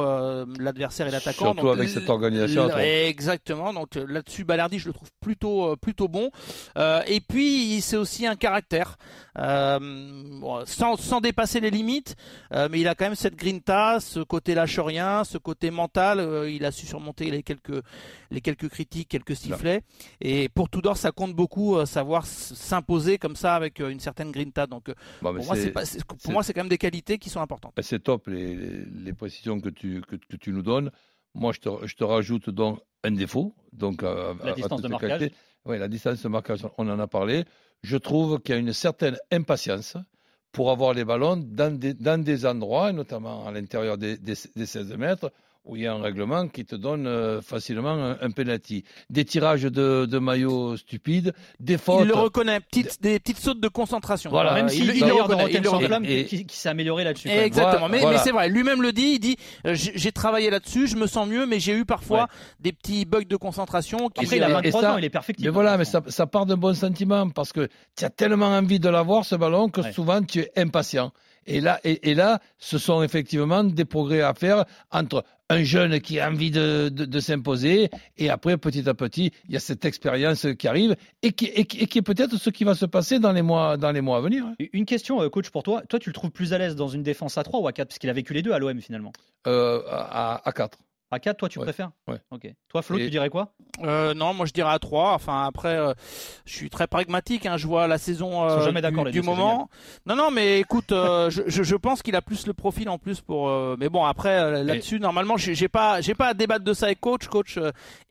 l'adversaire 0.59 1.07
et 1.07 1.11
l'attaquant. 1.11 1.53
Surtout 1.53 1.69
avec 1.69 1.89
cette 1.89 2.09
organisation. 2.09 2.69
Exactement. 2.77 3.71
Donc 3.71 3.95
là-dessus, 3.95 4.43
Balerdi, 4.43 4.79
je 4.79 4.87
le 4.87 4.93
trouve 4.93 5.09
plutôt, 5.19 5.75
plutôt 5.77 6.07
bon. 6.07 6.31
et 6.75 7.21
puis, 7.21 7.81
c'est 7.81 7.97
aussi 7.97 8.25
un 8.25 8.35
caractère, 8.35 8.97
sans, 9.37 10.97
sans 10.97 11.21
dépasser 11.21 11.59
les 11.59 11.69
limites, 11.69 12.15
mais 12.51 12.79
il 12.79 12.87
a 12.87 12.95
quand 12.95 13.05
même 13.05 13.15
cette 13.15 13.35
grinta, 13.35 13.99
ce 13.99 14.19
côté 14.19 14.55
lâche 14.55 14.79
rien, 14.79 15.23
ce 15.23 15.37
côté 15.37 15.71
mental. 15.71 16.47
il 16.49 16.65
a 16.65 16.71
su 16.71 16.85
surmonter 16.85 17.29
les 17.29 17.43
quelques 17.43 17.83
les 18.31 18.41
quelques 18.41 18.69
critiques, 18.69 19.09
quelques 19.09 19.35
sifflets. 19.35 19.81
Et 20.21 20.49
pour 20.49 20.69
Tudor, 20.69 20.97
ça 20.97 21.11
compte 21.11 21.33
beaucoup, 21.33 21.75
euh, 21.75 21.85
savoir 21.85 22.25
s'imposer 22.25 23.17
comme 23.17 23.35
ça 23.35 23.55
avec 23.55 23.79
euh, 23.79 23.89
une 23.89 23.99
certaine 23.99 24.31
grinta. 24.31 24.67
Donc, 24.67 24.89
euh, 24.89 24.93
pour, 25.21 25.33
moi, 25.33 25.55
c'est 25.55 26.03
pour 26.03 26.31
moi, 26.31 26.43
c'est 26.43 26.53
quand 26.53 26.61
même 26.61 26.69
des 26.69 26.77
qualités 26.77 27.17
qui 27.17 27.29
sont 27.29 27.41
importantes. 27.41 27.73
Bah, 27.75 27.83
c'est 27.83 27.99
top 27.99 28.27
les, 28.27 28.55
les, 28.55 29.13
précisions 29.13 29.59
que 29.59 29.69
tu, 29.69 30.01
que, 30.01 30.35
tu 30.35 30.51
nous 30.51 30.61
donnes. 30.61 30.91
Moi, 31.33 31.53
je 31.53 31.59
te, 31.59 31.85
je 31.85 31.95
te 31.95 32.03
rajoute 32.03 32.49
donc 32.49 32.79
un 33.03 33.11
défaut. 33.11 33.55
Donc, 33.73 34.01
la 34.01 34.53
distance 34.55 34.81
de 34.81 34.87
marquage. 34.87 35.29
Oui, 35.67 35.77
la 35.77 35.89
distance 35.89 36.21
de 36.23 36.29
marquage, 36.29 36.65
on 36.77 36.87
en 36.87 36.97
a 36.97 37.07
parlé. 37.07 37.43
Je 37.83 37.97
trouve 37.97 38.39
qu'il 38.39 38.55
y 38.55 38.57
a 38.57 38.61
une 38.61 38.73
certaine 38.73 39.17
impatience 39.31 39.97
pour 40.53 40.71
avoir 40.71 40.93
les 40.93 41.03
ballons 41.03 41.35
dans 41.37 41.77
des, 41.77 42.45
endroits, 42.45 42.93
notamment 42.93 43.45
à 43.45 43.51
l'intérieur 43.51 43.97
des 43.97 44.17
16 44.35 44.95
mètres, 44.97 45.31
où 45.67 45.75
il 45.75 45.83
y 45.83 45.87
a 45.87 45.93
un 45.93 46.01
règlement 46.01 46.47
qui 46.47 46.65
te 46.65 46.75
donne 46.75 47.07
euh, 47.07 47.41
facilement 47.41 47.91
un, 47.91 48.17
un, 48.21 48.31
penalty. 48.31 48.83
Des 49.09 49.25
tirages 49.25 49.63
de, 49.63 50.05
de 50.05 50.19
maillots 50.19 50.77
stupides, 50.77 51.33
des 51.59 51.77
fautes. 51.77 52.01
Il 52.03 52.07
le 52.07 52.15
reconnaît, 52.15 52.59
petites, 52.59 53.01
des 53.01 53.19
petites 53.19 53.39
sautes 53.39 53.59
de 53.59 53.67
concentration. 53.67 54.29
Voilà, 54.29 54.53
même 54.53 54.69
s'il 54.69 54.89
il, 54.89 54.97
il, 54.97 55.11
reconnaît, 55.11 55.47
il 55.51 55.61
le 55.61 55.69
reconnaît. 55.69 56.25
Qui, 56.25 56.45
qui 56.45 56.57
s'est 56.57 56.69
amélioré 56.69 57.03
là-dessus. 57.03 57.29
Exactement, 57.29 57.89
mais, 57.89 58.01
mais 58.05 58.17
c'est 58.17 58.31
vrai, 58.31 58.49
lui-même 58.49 58.81
le 58.81 58.91
dit, 58.91 59.13
il 59.15 59.19
dit 59.19 59.37
euh, 59.65 59.73
j'ai 59.75 60.11
travaillé 60.11 60.49
là-dessus, 60.49 60.87
je 60.87 60.95
me 60.95 61.07
sens 61.07 61.27
mieux, 61.27 61.45
mais 61.45 61.59
j'ai 61.59 61.73
eu 61.73 61.85
parfois 61.85 62.21
ouais. 62.21 62.27
des 62.61 62.71
petits 62.71 63.05
bugs 63.05 63.23
de 63.23 63.35
concentration. 63.35 64.09
Qui 64.09 64.23
Après, 64.23 64.37
il 64.37 64.43
a 64.43 64.49
23 64.49 64.81
ça, 64.81 64.93
ans, 64.93 64.97
il 64.97 65.05
est 65.05 65.09
perfectible. 65.09 65.47
Mais 65.47 65.53
voilà, 65.53 65.77
mais 65.77 65.85
ça, 65.85 66.01
ça 66.07 66.27
part 66.27 66.45
d'un 66.45 66.57
bon 66.57 66.73
sentiment 66.73 67.29
parce 67.29 67.51
que 67.51 67.67
tu 67.95 68.05
as 68.05 68.09
tellement 68.09 68.47
envie 68.47 68.79
de 68.79 68.89
l'avoir 68.89 69.25
ce 69.25 69.35
ballon 69.35 69.69
que 69.69 69.81
ouais. 69.81 69.91
souvent 69.91 70.21
tu 70.23 70.39
es 70.39 70.51
impatient. 70.55 71.11
Et 71.47 71.61
là, 71.61 71.79
et, 71.83 72.11
et, 72.11 72.13
là, 72.13 72.39
ce 72.57 72.77
sont 72.77 73.01
effectivement 73.01 73.63
des 73.63 73.85
progrès 73.85 74.21
à 74.21 74.33
faire 74.33 74.65
entre 74.91 75.23
un 75.49 75.63
jeune 75.63 76.01
qui 76.01 76.19
a 76.19 76.29
envie 76.29 76.51
de, 76.51 76.89
de, 76.89 77.05
de 77.05 77.19
s'imposer 77.21 77.89
et 78.17 78.29
après, 78.29 78.57
petit 78.57 78.87
à 78.87 78.93
petit, 78.93 79.31
il 79.47 79.53
y 79.53 79.57
a 79.57 79.61
cette 79.61 79.85
expérience 79.85 80.45
qui 80.59 80.67
arrive 80.67 80.95
et 81.21 81.31
qui, 81.31 81.45
et 81.45 81.63
qui, 81.63 81.79
et 81.79 81.87
qui 81.87 81.99
est 81.99 82.01
peut-être 82.01 82.35
ce 82.35 82.49
qui 82.49 82.65
va 82.65 82.75
se 82.75 82.85
passer 82.85 83.19
dans 83.19 83.31
les 83.31 83.41
mois, 83.41 83.77
dans 83.77 83.91
les 83.91 84.01
mois 84.01 84.17
à 84.17 84.21
venir. 84.21 84.45
Une 84.73 84.85
question, 84.85 85.21
euh, 85.21 85.29
coach, 85.29 85.49
pour 85.49 85.63
toi. 85.63 85.83
Toi, 85.87 85.99
tu 85.99 86.09
le 86.09 86.13
trouves 86.13 86.31
plus 86.31 86.53
à 86.53 86.57
l'aise 86.57 86.75
dans 86.75 86.89
une 86.89 87.03
défense 87.03 87.37
à 87.37 87.43
3 87.43 87.61
ou 87.61 87.67
à 87.67 87.71
4 87.71 87.87
Parce 87.87 87.99
qu'il 87.99 88.09
a 88.09 88.13
vécu 88.13 88.33
les 88.33 88.41
deux 88.41 88.51
à 88.51 88.59
l'OM 88.59 88.79
finalement. 88.81 89.13
Euh, 89.47 89.81
à, 89.89 90.41
à 90.47 90.51
4. 90.51 90.77
À 91.09 91.19
4, 91.19 91.37
toi, 91.37 91.47
tu 91.47 91.59
ouais. 91.59 91.65
préfères 91.65 91.91
Ouais. 92.09 92.17
Ok. 92.31 92.51
Toi, 92.67 92.81
Flo, 92.81 92.97
et... 92.97 93.05
tu 93.05 93.09
dirais 93.09 93.29
quoi 93.29 93.53
euh, 93.81 94.13
Non, 94.13 94.33
moi, 94.33 94.45
je 94.45 94.51
dirais 94.51 94.71
à 94.71 94.77
3. 94.77 95.13
Enfin, 95.13 95.45
après, 95.45 95.77
euh, 95.77 95.93
je 96.43 96.53
suis 96.53 96.69
très 96.69 96.85
pragmatique. 96.85 97.45
Hein. 97.45 97.55
Je 97.55 97.65
vois 97.65 97.87
la 97.87 97.97
saison 97.97 98.43
euh, 98.43 98.61
jamais 98.61 98.81
du, 99.11 99.21
moment. 99.21 99.69
Non, 100.05 100.17
non, 100.17 100.31
mais 100.31 100.59
écoute, 100.59 100.91
euh, 100.91 101.29
je, 101.47 101.47
je, 101.47 101.75
pense 101.77 102.01
qu'il 102.01 102.17
a 102.17 102.21
plus 102.21 102.45
le 102.45 102.53
profil 102.53 102.89
en 102.89 102.97
plus 102.97 103.21
pour. 103.21 103.47
euh, 103.47 103.77
mais 103.79 103.87
bon, 103.87 104.03
après, 104.03 104.63
là-dessus, 104.63 104.97
et... 104.97 104.99
normalement, 104.99 105.37
j'ai 105.37 105.69
pas, 105.69 106.01
j'ai 106.01 106.13
pas 106.13 106.27
à 106.27 106.33
débattre 106.33 106.65
de 106.65 106.73
ça 106.73 106.87
avec 106.87 106.99
coach. 106.99 107.27
Coach 107.27 107.57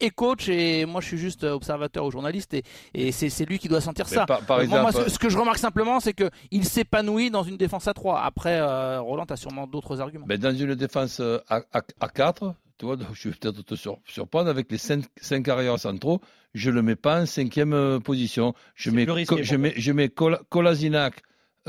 et 0.00 0.11
coach. 0.11 0.48
Et 0.48 0.87
moi, 0.87 1.02
je 1.02 1.09
suis 1.09 1.18
juste 1.18 1.44
observateur 1.44 2.06
ou 2.06 2.11
journaliste. 2.11 2.54
Et, 2.54 2.64
et 2.94 3.12
c'est 3.12 3.44
lui 3.44 3.59
qui 3.59 3.68
doit 3.68 3.82
sentir 3.82 4.06
mais 4.11 4.16
ça. 4.16 4.24
Par, 4.24 4.40
par 4.40 4.62
exemple, 4.62 4.80
moi, 4.80 4.92
ce, 4.92 5.11
ce, 5.11 5.18
que 5.18 5.28
je 5.28 5.37
remarque 5.37 5.59
simplement, 5.59 6.00
c'est 6.00 6.14
que 6.14 6.30
il 6.50 6.64
s'épanouit 6.64 7.30
dans 7.30 7.42
une 7.42 7.59
défense 7.59 7.88
à 7.88 7.92
3. 7.92 8.22
Après, 8.22 8.59
Roland, 8.96 9.24
a 9.24 9.37
sûrement 9.37 9.66
d'autres 9.66 10.00
arguments. 10.00 10.24
Mais 10.26 10.38
dans 10.38 10.54
une 10.54 10.74
défense 10.74 11.20
à, 11.20 11.61
à, 11.72 11.82
à 12.00 12.09
4 12.09 12.54
tu 12.78 12.84
vois, 12.84 12.96
je 13.12 13.28
vais 13.28 13.34
peut-être 13.34 13.62
te 13.62 13.74
sur, 13.74 13.98
surprendre 14.06 14.50
avec 14.50 14.70
les 14.70 14.78
cinq, 14.78 15.04
cinq 15.20 15.48
arrières 15.48 15.78
centraux, 15.78 16.20
je 16.54 16.70
le 16.70 16.82
mets 16.82 16.96
pas 16.96 17.22
en 17.22 17.26
cinquième 17.26 17.72
euh, 17.72 17.98
position. 17.98 18.54
Je 18.74 18.90
mets, 18.90 19.04
risqué, 19.04 19.42
je 19.42 19.56
mets, 19.56 19.74
je 19.76 19.92
mets 19.92 20.08
Kolasinac 20.10 21.22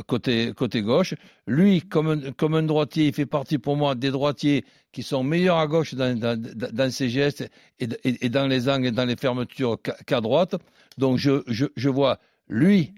côté, 0.06 0.54
côté 0.54 0.82
gauche. 0.82 1.16
Lui, 1.48 1.82
comme 1.82 2.08
un, 2.10 2.32
comme 2.32 2.56
un 2.56 2.64
droitier, 2.64 3.08
il 3.08 3.14
fait 3.14 3.26
partie 3.26 3.58
pour 3.58 3.78
moi 3.78 3.96
des 3.96 4.12
droitiers 4.12 4.66
qui 4.92 5.04
sont 5.04 5.24
meilleurs 5.24 5.58
à 5.58 5.68
gauche 5.68 5.94
dans, 5.94 6.18
dans, 6.18 6.40
dans 6.40 6.92
ses 6.92 7.10
gestes 7.10 7.50
et, 7.80 7.88
et, 8.04 8.26
et, 8.26 8.30
dans 8.30 8.48
les 8.48 8.70
angles 8.70 8.88
et 8.88 8.92
dans 8.92 9.06
les 9.06 9.16
fermetures 9.16 9.78
qu'à 9.82 10.22
droite. 10.22 10.56
Donc 10.98 11.18
je, 11.18 11.44
je, 11.48 11.66
je 11.76 11.90
vois 11.90 12.20
lui 12.48 12.94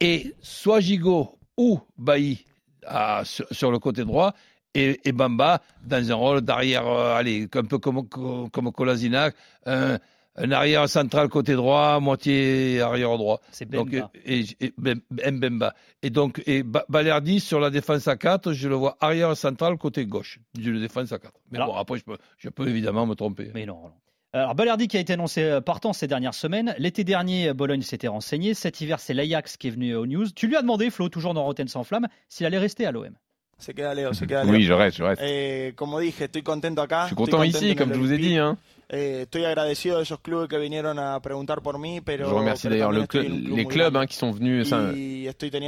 et 0.00 0.34
soit 0.40 0.80
Gigot 0.80 1.38
ou 1.56 1.80
Bailly 1.98 2.44
à, 2.86 3.24
sur, 3.24 3.46
sur 3.50 3.70
le 3.70 3.78
côté 3.78 4.04
droit 4.04 4.34
et, 4.74 5.00
et, 5.04 5.12
Bamba 5.12 5.60
dans 5.84 6.10
un 6.10 6.14
rôle 6.14 6.40
d'arrière, 6.40 6.86
euh, 6.86 7.14
allez, 7.16 7.48
un 7.54 7.64
peu 7.64 7.78
comme, 7.78 8.08
comme, 8.08 8.72
Kolasinac, 8.72 9.34
un, 9.66 9.98
un, 10.36 10.52
arrière 10.52 10.88
central 10.88 11.28
côté 11.28 11.54
droit, 11.54 12.00
moitié 12.00 12.80
arrière 12.80 13.16
droit. 13.16 13.40
C'est 13.50 13.66
Bemba. 13.66 14.10
et, 14.24 14.40
et, 14.60 14.72
et, 14.74 15.30
Mbemba. 15.30 15.74
Et 16.02 16.10
donc, 16.10 16.42
et 16.46 16.62
Balerdi 16.62 17.40
sur 17.40 17.60
la 17.60 17.70
défense 17.70 18.08
à 18.08 18.16
4, 18.16 18.52
je 18.52 18.68
le 18.68 18.74
vois 18.74 18.96
arrière 19.00 19.36
central 19.36 19.78
côté 19.78 20.06
gauche 20.06 20.40
d'une 20.54 20.80
défense 20.80 21.12
à 21.12 21.18
4. 21.18 21.32
Mais 21.50 21.58
Alors, 21.58 21.74
bon, 21.74 21.80
après, 21.80 21.98
je 21.98 22.04
peux, 22.04 22.18
je 22.36 22.48
peux 22.48 22.68
évidemment 22.68 23.06
me 23.06 23.14
tromper. 23.14 23.50
Mais 23.54 23.66
non, 23.66 23.80
non. 23.82 23.92
Alors 24.32 24.56
Balerdi 24.56 24.88
qui 24.88 24.96
a 24.96 25.00
été 25.00 25.12
annoncé 25.12 25.60
partant 25.64 25.92
ces 25.92 26.08
dernières 26.08 26.34
semaines. 26.34 26.74
L'été 26.76 27.04
dernier, 27.04 27.54
Bologne 27.54 27.82
s'était 27.82 28.08
renseigné. 28.08 28.52
Cet 28.54 28.80
hiver, 28.80 28.98
c'est 28.98 29.14
l'Ajax 29.14 29.56
qui 29.56 29.68
est 29.68 29.70
venu 29.70 29.94
aux 29.94 30.06
news. 30.06 30.26
Tu 30.34 30.48
lui 30.48 30.56
as 30.56 30.62
demandé, 30.62 30.90
Flo, 30.90 31.08
toujours 31.08 31.34
dans 31.34 31.44
Rotten 31.44 31.68
sans 31.68 31.84
flamme, 31.84 32.08
s'il 32.28 32.44
allait 32.44 32.58
rester 32.58 32.84
à 32.84 32.90
l'OM. 32.90 33.14
Se 33.58 33.74
queda 33.74 33.94
Leo, 33.94 34.12
se 34.14 34.26
queda 34.26 34.44
Leo. 34.44 34.52
Oui, 34.52 34.64
je 34.64 34.72
reste, 34.72 34.98
je 34.98 35.04
reste. 35.04 35.22
Eh, 35.24 35.72
como 35.74 35.98
dije, 35.98 36.24
estoy 36.24 36.42
contento 36.42 36.82
acá. 36.82 37.02
Je 37.02 37.14
suis 37.14 37.16
content 37.16 37.44
ici, 37.44 37.74
comme 37.74 37.92
je 37.92 37.98
vous 37.98 38.12
ai 38.12 38.18
dit. 38.18 38.36
Hein. 38.36 38.58
Eh, 38.88 39.22
estoy 39.22 39.44
agradecido 39.44 39.96
de 39.96 40.02
esos 40.02 40.20
clubes 40.20 40.46
que 40.46 40.58
vinieron 40.58 40.98
a 40.98 41.18
preguntar 41.20 41.62
por 41.62 41.78
mí, 41.78 42.00
pero. 42.00 42.28
Je 42.28 42.34
remercie 42.34 42.68
d'ailleurs 42.68 42.92
le 42.92 43.06
club, 43.06 43.24
les 43.24 43.66
clubs 43.66 43.96
hein, 43.96 44.06
qui 44.06 44.16
sont 44.16 44.30
venus 44.30 44.68
ça, 44.68 44.92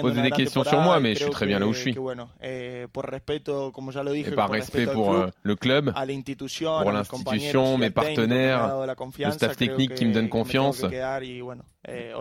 poser 0.03 0.23
des 0.23 0.31
questions 0.31 0.65
sur 0.65 0.81
moi, 0.81 1.01
mais 1.01 1.15
je 1.15 1.25
suis 1.25 1.31
très 1.31 1.47
bien 1.47 1.59
là 1.59 1.67
où 1.67 1.73
je 1.73 1.81
suis. 1.81 1.95
Que, 1.95 1.99
bueno, 1.99 2.29
eh, 2.41 2.87
por 2.93 3.11
respeto, 3.11 3.73
como 3.73 3.91
ya 3.91 4.03
lo 4.03 4.13
dije, 4.13 4.31
Et 4.31 4.35
par 4.35 4.51
respect 4.51 4.87
pour 4.87 5.13
club, 5.13 5.33
le 5.43 5.57
club, 5.57 5.93
pour 5.93 6.93
l'institution, 6.93 7.79
mes 7.79 7.91
partenaires, 7.91 8.77
le 9.19 9.31
staff 9.31 9.57
technique 9.57 9.95
qui 9.95 10.05
me 10.05 10.13
donne 10.13 10.29
confiance, 10.29 10.85
y, 11.23 11.41
bueno, 11.41 11.65
eh, 11.89 12.13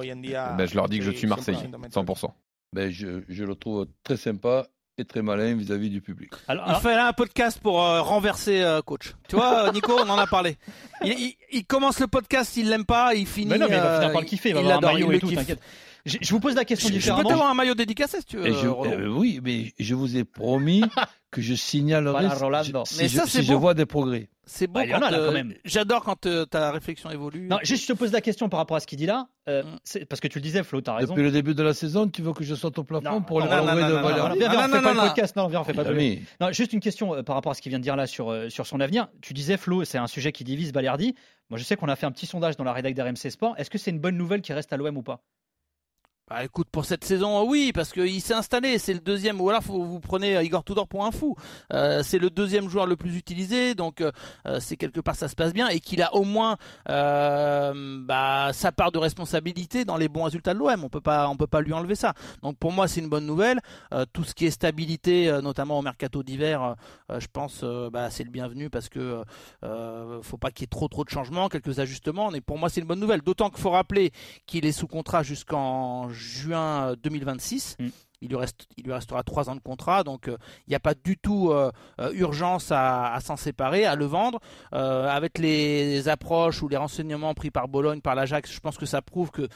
ben, 0.57 0.65
je 0.65 0.75
leur 0.75 0.87
dis 0.87 0.99
que 0.99 1.05
je 1.05 1.11
suis 1.11 1.27
Marseillais, 1.27 1.69
100%. 1.91 2.31
Ben, 2.71 2.89
je, 2.89 3.21
je 3.29 3.43
le 3.43 3.55
trouve 3.55 3.87
très 4.03 4.17
sympa 4.17 4.67
et 4.97 5.05
très 5.05 5.21
malin 5.21 5.55
vis-à-vis 5.55 5.89
du 5.89 6.01
public. 6.01 6.31
Alors, 6.47 6.65
il 6.69 6.75
fait 6.75 6.93
un 6.93 7.11
podcast 7.13 7.59
pour 7.61 7.83
euh, 7.83 8.01
renverser 8.01 8.61
euh, 8.61 8.81
coach. 8.81 9.13
Tu 9.27 9.35
vois, 9.35 9.71
Nico, 9.71 9.93
on 9.93 10.09
en 10.09 10.17
a 10.17 10.27
parlé. 10.27 10.57
Il, 11.03 11.33
il, 11.51 11.65
commence 11.65 11.99
le 11.99 12.07
podcast, 12.07 12.55
il 12.55 12.69
l'aime 12.69 12.85
pas, 12.85 13.13
il 13.13 13.27
finit. 13.27 13.49
Mais 13.49 13.57
non, 13.57 13.67
mais 13.69 13.75
il 13.75 13.81
va 13.81 13.95
finir 13.95 14.11
par 14.13 14.21
le 14.21 14.27
kiffer, 14.27 14.49
il 14.49 14.55
va 14.55 14.61
avoir 14.61 14.77
un 14.77 14.93
maillot 14.93 15.11
et 15.11 15.19
tout, 15.19 15.31
t'inquiète. 15.31 15.61
Je, 16.05 16.17
je, 16.21 16.29
vous 16.31 16.39
pose 16.39 16.55
la 16.55 16.65
question 16.65 16.89
je, 16.89 16.93
différemment. 16.93 17.19
Je 17.19 17.23
peux 17.23 17.29
t'avoir 17.29 17.49
un 17.49 17.53
maillot 17.55 17.73
dédicacé 17.73 18.19
si 18.19 18.25
tu 18.25 18.37
veux. 18.37 18.51
Je, 18.53 18.67
euh, 18.67 19.07
oui, 19.07 19.39
mais 19.43 19.73
je 19.79 19.95
vous 19.95 20.17
ai 20.17 20.23
promis 20.23 20.83
que 21.31 21.41
je 21.41 21.53
signalerai 21.53 22.27
voilà, 22.37 22.63
si, 22.63 22.71
mais 22.97 23.07
ça, 23.07 23.23
je, 23.25 23.29
si 23.29 23.37
bon. 23.39 23.43
je 23.43 23.53
vois 23.53 23.73
des 23.73 23.85
progrès. 23.85 24.29
C'est 24.45 24.67
bon. 24.67 24.73
Bah, 24.81 24.87
quand, 24.87 24.99
là, 24.99 25.13
euh, 25.13 25.27
quand 25.27 25.33
même. 25.33 25.53
J'adore 25.65 26.03
quand 26.03 26.25
euh, 26.27 26.45
ta 26.45 26.71
réflexion 26.71 27.09
évolue. 27.09 27.47
Non, 27.47 27.57
juste 27.63 27.83
je 27.83 27.87
te 27.93 27.97
pose 27.97 28.11
la 28.11 28.21
question 28.21 28.47
par 28.47 28.59
rapport 28.59 28.77
à 28.77 28.79
ce 28.79 28.87
qu'il 28.87 28.99
dit 28.99 29.07
là, 29.07 29.27
euh, 29.49 29.63
Mm. 29.63 30.05
parce 30.07 30.19
que 30.21 30.27
tu 30.27 30.37
le 30.39 30.43
disais, 30.43 30.63
Flo, 30.63 30.81
t'as 30.81 30.95
raison. 30.95 31.13
Depuis 31.13 31.23
le 31.23 31.31
début 31.31 31.55
de 31.55 31.63
la 31.63 31.73
saison, 31.73 32.07
tu 32.07 32.21
veux 32.21 32.33
que 32.33 32.43
je 32.43 32.55
saute 32.55 32.77
au 32.77 32.83
plafond 32.83 33.09
non, 33.09 33.21
pour 33.21 33.39
non, 33.39 33.45
le 33.45 33.51
non, 33.51 33.57
non, 33.57 33.63
de 33.63 33.81
non, 33.81 34.01
Valérie 34.01 34.29
non, 34.29 34.35
viens, 34.35 34.49
viens, 34.49 34.59
on 34.59 34.67
non, 34.67 34.67
fait 34.67 34.75
non, 34.77 34.83
pas 34.83 34.93
non. 34.93 35.01
le 35.01 35.07
podcast. 35.07 35.35
Non, 35.35 35.47
viens, 35.47 35.61
on 35.61 35.63
fait 35.63 35.73
pas 35.73 35.87
Ami. 35.87 36.23
Non, 36.39 36.51
juste 36.51 36.73
une 36.73 36.79
question 36.79 37.15
euh, 37.15 37.23
par 37.23 37.35
rapport 37.35 37.51
à 37.51 37.55
ce 37.55 37.61
qu'il 37.61 37.71
vient 37.71 37.79
de 37.79 37.83
dire 37.83 37.95
là 37.95 38.07
sur, 38.07 38.31
euh, 38.31 38.49
sur 38.49 38.65
son 38.67 38.79
avenir. 38.79 39.07
Tu 39.21 39.33
disais, 39.33 39.57
Flo, 39.57 39.83
c'est 39.83 39.97
un 39.97 40.07
sujet 40.07 40.31
qui 40.31 40.43
divise 40.43 40.71
Balerdi. 40.71 41.15
Moi, 41.49 41.59
je 41.59 41.63
sais 41.63 41.75
qu'on 41.75 41.89
a 41.89 41.95
fait 41.95 42.05
un 42.05 42.11
petit 42.11 42.25
sondage 42.25 42.57
dans 42.57 42.63
la 42.63 42.73
rédac 42.73 42.93
d'RMC 42.93 43.29
Sport. 43.29 43.55
Est-ce 43.57 43.69
que 43.69 43.77
c'est 43.77 43.91
une 43.91 43.99
bonne 43.99 44.17
nouvelle 44.17 44.41
qu'il 44.41 44.55
reste 44.55 44.71
à 44.73 44.77
l'OM 44.77 44.97
ou 44.97 45.03
pas? 45.03 45.21
Bah 46.27 46.43
écoute, 46.43 46.67
pour 46.71 46.85
cette 46.85 47.03
saison, 47.03 47.47
oui, 47.47 47.71
parce 47.71 47.91
qu'il 47.91 48.19
s'est 48.19 48.33
installé. 48.33 48.79
C'est 48.79 48.95
le 48.95 48.99
deuxième. 48.99 49.39
Ou 49.39 49.47
alors, 49.51 49.61
vous 49.61 49.99
prenez 49.99 50.43
Igor 50.43 50.63
Tudor 50.63 50.87
pour 50.87 51.05
un 51.05 51.11
fou. 51.11 51.35
Euh, 51.71 52.01
c'est 52.01 52.17
le 52.17 52.31
deuxième 52.31 52.67
joueur 52.67 52.87
le 52.87 52.95
plus 52.95 53.15
utilisé, 53.15 53.75
donc 53.75 54.01
euh, 54.01 54.11
c'est 54.59 54.75
quelque 54.75 54.99
part 54.99 55.15
ça 55.15 55.27
se 55.27 55.35
passe 55.35 55.53
bien 55.53 55.67
et 55.67 55.79
qu'il 55.79 56.01
a 56.01 56.15
au 56.15 56.23
moins 56.23 56.57
euh, 56.89 57.99
bah, 58.03 58.49
sa 58.53 58.71
part 58.71 58.91
de 58.91 58.97
responsabilité 58.97 59.85
dans 59.85 59.97
les 59.97 60.09
bons 60.09 60.23
résultats 60.23 60.55
de 60.55 60.59
l'OM. 60.59 60.83
On 60.83 60.89
peut 60.89 60.99
pas, 60.99 61.29
on 61.29 61.37
peut 61.37 61.45
pas 61.45 61.61
lui 61.61 61.73
enlever 61.73 61.93
ça. 61.93 62.15
Donc 62.41 62.57
pour 62.57 62.71
moi, 62.71 62.87
c'est 62.87 63.01
une 63.01 63.09
bonne 63.09 63.27
nouvelle. 63.27 63.59
Euh, 63.93 64.05
tout 64.11 64.23
ce 64.23 64.33
qui 64.33 64.47
est 64.47 64.51
stabilité, 64.51 65.29
euh, 65.29 65.41
notamment 65.41 65.77
au 65.77 65.83
mercato 65.83 66.23
d'hiver, 66.23 66.75
euh, 67.11 67.19
je 67.19 67.27
pense, 67.31 67.61
euh, 67.61 67.91
bah, 67.91 68.09
c'est 68.09 68.23
le 68.23 68.31
bienvenu 68.31 68.71
parce 68.71 68.89
que 68.89 69.21
euh, 69.63 70.21
faut 70.23 70.37
pas 70.37 70.49
qu'il 70.49 70.63
y 70.63 70.65
ait 70.65 70.67
trop 70.67 70.87
trop 70.87 71.03
de 71.03 71.09
changements, 71.11 71.49
quelques 71.49 71.77
ajustements. 71.77 72.31
Mais 72.31 72.41
pour 72.41 72.57
moi, 72.57 72.69
c'est 72.69 72.81
une 72.81 72.87
bonne 72.87 72.99
nouvelle. 72.99 73.21
D'autant 73.21 73.51
qu'il 73.51 73.61
faut 73.61 73.69
rappeler 73.69 74.11
qu'il 74.47 74.65
est 74.65 74.71
sous 74.71 74.87
contrat 74.87 75.21
jusqu'en 75.21 76.09
juin 76.15 76.93
2026. 77.01 77.77
Mm. 77.79 77.87
Il 78.21 78.29
lui, 78.29 78.37
reste, 78.37 78.67
il 78.77 78.85
lui 78.85 78.93
restera 78.93 79.23
trois 79.23 79.49
ans 79.49 79.55
de 79.55 79.59
contrat, 79.61 80.03
donc 80.03 80.29
euh, 80.29 80.37
il 80.67 80.71
n'y 80.71 80.75
a 80.75 80.79
pas 80.79 80.93
du 80.95 81.17
tout 81.17 81.51
euh, 81.51 81.71
euh, 81.99 82.11
urgence 82.13 82.71
à, 82.71 83.13
à 83.13 83.19
s'en 83.19 83.35
séparer, 83.35 83.85
à 83.85 83.95
le 83.95 84.05
vendre. 84.05 84.39
Euh, 84.73 85.07
avec 85.07 85.37
les 85.37 86.07
approches 86.07 86.63
ou 86.63 86.67
les 86.67 86.77
renseignements 86.77 87.33
pris 87.33 87.51
par 87.51 87.67
Bologne, 87.67 88.01
par 88.01 88.15
l'Ajax, 88.15 88.51
je 88.51 88.59
pense 88.59 88.77
que 88.77 88.85
ça 88.85 89.01
prouve 89.01 89.31
que 89.31 89.47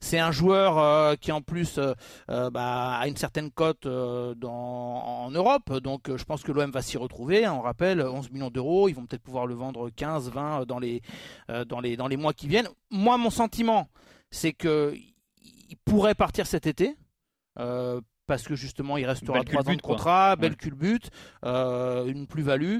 c'est 0.00 0.18
un 0.18 0.30
joueur 0.30 0.78
euh, 0.78 1.16
qui 1.16 1.32
en 1.32 1.42
plus 1.42 1.76
euh, 1.78 1.92
euh, 2.30 2.50
bah, 2.50 2.96
a 2.98 3.08
une 3.08 3.16
certaine 3.16 3.50
cote 3.50 3.84
euh, 3.86 4.34
en 4.44 5.30
Europe. 5.30 5.72
Donc 5.80 6.08
euh, 6.08 6.16
je 6.16 6.24
pense 6.24 6.42
que 6.42 6.52
l'OM 6.52 6.70
va 6.70 6.82
s'y 6.82 6.96
retrouver. 6.96 7.46
On 7.48 7.60
rappelle, 7.60 8.00
11 8.00 8.30
millions 8.30 8.50
d'euros, 8.50 8.88
ils 8.88 8.94
vont 8.94 9.04
peut-être 9.06 9.22
pouvoir 9.22 9.46
le 9.46 9.54
vendre 9.54 9.90
15, 9.90 10.30
20 10.30 10.66
dans 10.66 10.78
les, 10.78 11.02
euh, 11.50 11.64
dans 11.64 11.80
les, 11.80 11.96
dans 11.96 12.08
les 12.08 12.16
mois 12.16 12.32
qui 12.32 12.48
viennent. 12.48 12.68
Moi, 12.90 13.18
mon 13.18 13.30
sentiment, 13.30 13.88
c'est 14.30 14.52
que 14.52 14.94
il 15.70 15.76
pourrait 15.84 16.14
partir 16.14 16.46
cet 16.46 16.66
été. 16.66 16.96
Euh, 17.60 18.00
parce 18.26 18.42
que 18.44 18.56
justement 18.56 18.96
il 18.96 19.04
restera 19.04 19.34
Belle 19.40 19.44
trois 19.44 19.60
ans 19.60 19.64
culbute, 19.64 19.76
de 19.80 19.82
quoi. 19.82 19.94
contrat, 19.96 20.36
belle 20.36 20.52
Ouais. 20.52 20.56
culbute, 20.56 21.10
euh, 21.44 22.06
une 22.06 22.26
plus-value. 22.26 22.78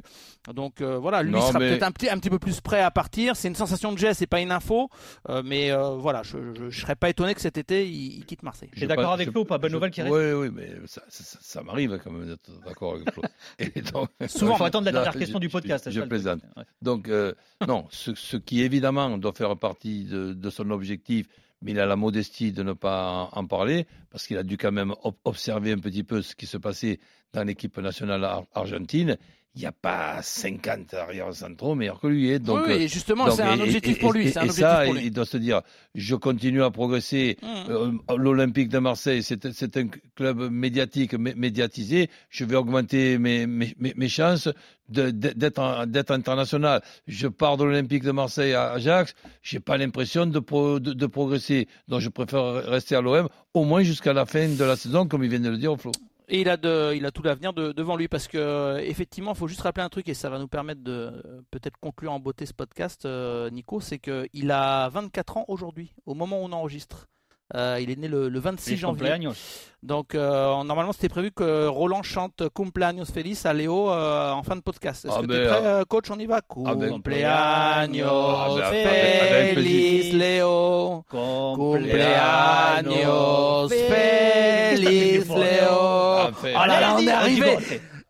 Donc 0.55 0.81
euh, 0.81 0.97
voilà, 0.99 1.23
lui 1.23 1.33
Non, 1.33 1.43
sera 1.43 1.59
mais- 1.59 1.69
peut-être 1.69 1.83
un 1.83 1.93
petit, 1.93 2.09
un 2.09 2.19
petit 2.19 2.31
peu 2.31 2.39
plus 2.39 2.63
prêt 2.63 2.81
à 2.81 2.91
partir. 2.91 3.37
C'est 3.37 3.49
une 3.49 3.55
sensation 3.55 3.93
de 3.93 3.99
geste, 3.99 4.21
c'est 4.21 4.27
pas 4.27 4.41
une 4.41 4.51
info, 4.51 4.89
euh, 5.29 5.43
mais 5.45 5.71
euh, 5.71 5.91
voilà, 5.97 6.23
je, 6.23 6.39
je, 6.55 6.71
je 6.71 6.81
serais 6.81 6.97
pas 6.97 7.11
étonné 7.11 7.35
que 7.35 7.43
cet 7.43 7.59
été 7.59 7.87
il, 7.87 8.17
il 8.17 8.25
quitte 8.25 8.43
Marseille. 8.43 8.71
T'es 8.75 8.87
d'accord 8.87 9.13
avec 9.13 9.31
Flo 9.33 9.43
ou 9.43 9.45
pas 9.45 9.59
Bonne 9.59 9.69
je- 9.69 9.75
nouvelle 9.77 9.91
qui 9.91 10.01
reste 10.01 10.15
Oui, 10.15 10.33
oui, 10.33 10.49
mais 10.51 10.71
ça, 10.87 11.03
ça, 11.09 11.23
ça- 11.25 11.39
ça 11.43 11.63
m'arrive 11.63 12.01
quand 12.03 12.11
même 12.11 12.27
d'être 12.27 12.51
d'accord 12.65 12.95
avec 12.95 13.13
Flo. 13.13 13.23
Et 13.59 13.83
donc- 13.83 14.09
Souvent, 14.29 14.57
faut 14.57 14.65
attendre 14.65 14.87
la 14.87 14.93
dernière 14.93 15.13
je- 15.13 15.19
question 15.19 15.39
du 15.39 15.49
je- 15.49 15.53
podcast. 15.53 15.91
Je, 15.91 16.01
plaisante. 16.01 16.41
Ouais. 16.57 16.65
Donc, 16.81 17.07
euh, 17.09 17.35
non, 17.69 17.85
ce, 17.91 18.15
ce 18.15 18.39
qui 18.39 18.63
évidemment 18.63 19.19
doit 19.19 19.35
faire 19.35 19.55
partie 19.59 20.05
de, 20.05 20.33
de 20.33 20.51
son 20.51 20.71
objectif, 20.71 21.27
mais 21.63 21.73
il 21.73 21.81
a 21.81 21.87
la 21.87 21.97
modestie 21.97 22.53
de 22.53 22.63
ne 22.63 22.73
pas 22.73 23.29
en, 23.33 23.47
parler, 23.47 23.87
parce 24.11 24.27
qu'il 24.27 24.37
a 24.37 24.43
dû 24.43 24.57
quand 24.57 24.73
même 24.73 24.95
ob- 25.03 25.17
observer 25.25 25.73
un 25.73 25.79
petit 25.79 26.05
peu 26.05 26.23
ce 26.23 26.35
qui 26.35 26.47
se 26.47 26.57
passait 26.59 26.99
dans 27.33 27.45
l'équipe 27.45 27.77
nationale 27.79 28.25
ar- 28.25 28.45
argentine. 28.53 29.17
Il 29.57 29.61
n'y 29.61 29.67
a 29.67 29.73
pas 29.73 30.21
50 30.21 30.95
arrières 30.95 31.33
centraux 31.33 31.77
meilleurs 31.77 32.01
que 32.01 32.09
lui. 32.09 32.33
hein. 32.35 32.39
Donc, 32.41 32.59
oui, 32.59 32.65
oui, 32.67 32.73
euh, 32.73 32.81
et 32.81 32.89
justement, 32.89 33.31
c'est 33.31 33.43
un 33.43 33.57
et- 33.57 33.63
objectif 33.63 33.97
et- 33.97 34.01
pour 34.01 34.13
lui. 34.13 34.27
et- 34.27 34.31
C'est 34.33 34.41
un 34.41 34.45
et 34.47 34.49
ça, 34.49 34.83
pour 34.85 34.95
lui. 34.95 35.05
il 35.07 35.11
doit 35.13 35.27
se 35.27 35.37
dire, 35.37 35.63
je 35.95 36.17
continue 36.17 36.63
à 36.65 36.71
progresser. 36.73 37.37
Mmh. 37.41 37.47
Euh, 37.71 37.93
L'Olympique 38.17 38.69
de 38.69 38.79
Marseille, 38.81 39.23
c'est 39.23 39.77
un 39.77 39.87
club 40.17 40.51
médiatique, 40.51 41.15
mé- 41.15 41.37
médiatisé. 41.37 42.11
Je 42.31 42.45
vais 42.45 42.57
augmenter 42.57 43.17
mes, 43.19 43.47
mes, 43.47 43.75
mes- 43.79 44.09
chances 44.09 44.49
d'être 44.89 46.11
international. 46.11 46.83
Je 47.07 47.29
pars 47.29 47.57
de 47.57 47.65
l'Olympique 47.65 48.03
de 48.03 48.11
Marseille 48.13 48.55
à 48.55 48.73
Ajax. 48.73 49.15
J'ai 49.43 49.61
pas 49.61 49.77
l'impression 49.77 50.27
de, 50.27 50.39
pro- 50.41 50.81
de, 50.81 50.93
de 50.93 51.07
progresser. 51.07 51.69
Donc 51.89 52.01
je 52.01 52.09
préfère 52.09 52.55
rester 52.67 52.97
à 52.97 53.01
l'OM 53.01 53.29
au 53.55 53.65
moins 53.65 53.83
jusqu'à 53.83 54.13
la 54.13 54.27
fin 54.27 54.49
de 54.49 54.65
la 54.65 54.77
saison, 54.77 55.07
comme 55.07 55.23
il 55.25 55.31
vient 55.31 55.41
de 55.41 55.51
le 55.51 55.59
dire, 55.59 55.77
Flo. 55.79 55.93
Et 56.29 56.41
il 56.41 56.49
a, 56.49 56.57
de, 56.57 56.95
il 56.95 57.05
a 57.05 57.11
tout 57.11 57.23
l'avenir 57.23 57.53
de- 57.53 57.73
devant 57.73 57.97
lui 57.97 58.09
parce 58.09 58.29
que 58.29 58.39
euh, 58.39 58.79
effectivement, 58.79 59.33
il 59.33 59.37
faut 59.37 59.49
juste 59.49 59.61
rappeler 59.61 59.85
un 59.85 59.91
truc 59.91 60.09
et 60.09 60.15
ça 60.15 60.31
va 60.31 60.39
nous 60.39 60.49
permettre 60.49 60.83
de 60.83 60.93
euh, 60.93 61.43
peut-être 61.51 61.77
conclure 61.79 62.13
en 62.13 62.21
beauté 62.21 62.47
ce 62.47 62.55
podcast, 62.55 63.05
euh, 63.05 63.51
Nico, 63.51 63.81
c'est 63.81 63.99
qu'il 63.99 64.51
a 64.51 64.89
24 64.89 65.37
ans 65.37 65.45
aujourd'hui, 65.49 65.93
au 66.07 66.15
moment 66.15 66.41
où 66.41 66.45
on 66.45 66.53
enregistre. 66.53 67.09
Euh, 67.55 67.79
il 67.79 67.91
est 67.91 67.97
né 67.97 68.09
le, 68.09 68.31
le 68.31 68.39
26 68.41 68.71
Les 68.71 68.77
janvier. 68.79 69.01
cumpleaños. 69.03 69.35
Donc 69.83 70.15
euh, 70.15 70.65
normalement 70.65 70.93
c'était 70.93 71.11
prévu 71.11 71.31
que 71.31 71.67
Roland 71.67 72.03
chante 72.03 72.43
Cumpleaños 72.55 73.05
Feliz 73.05 73.45
à 73.45 73.53
Léo 73.53 73.91
euh, 73.91 74.31
en 74.33 74.43
fin 74.43 74.57
de 74.57 74.63
podcast. 74.63 75.05
Est-ce 75.05 75.15
Ah 75.15 75.21
que 75.21 75.27
ben, 75.27 75.45
t'es 75.45 75.51
prêt, 75.61 75.83
coach 75.87 76.11
On 76.11 76.19
y 76.19 76.25
va? 76.25 76.41
ah 76.65 76.75
ben, 76.75 76.89
Cumpleaños 76.89 78.09
ah 78.09 78.49
ben, 78.71 78.87
avec 78.89 79.55
Feliz. 79.57 80.15
Léo 80.15 81.05
Cumpleaños 81.11 81.75
fait. 86.45 86.55
Oh 86.55 86.67
là 86.67 86.81
là, 86.81 86.95
on 86.97 87.07
est 87.07 87.11
arrivé 87.11 87.57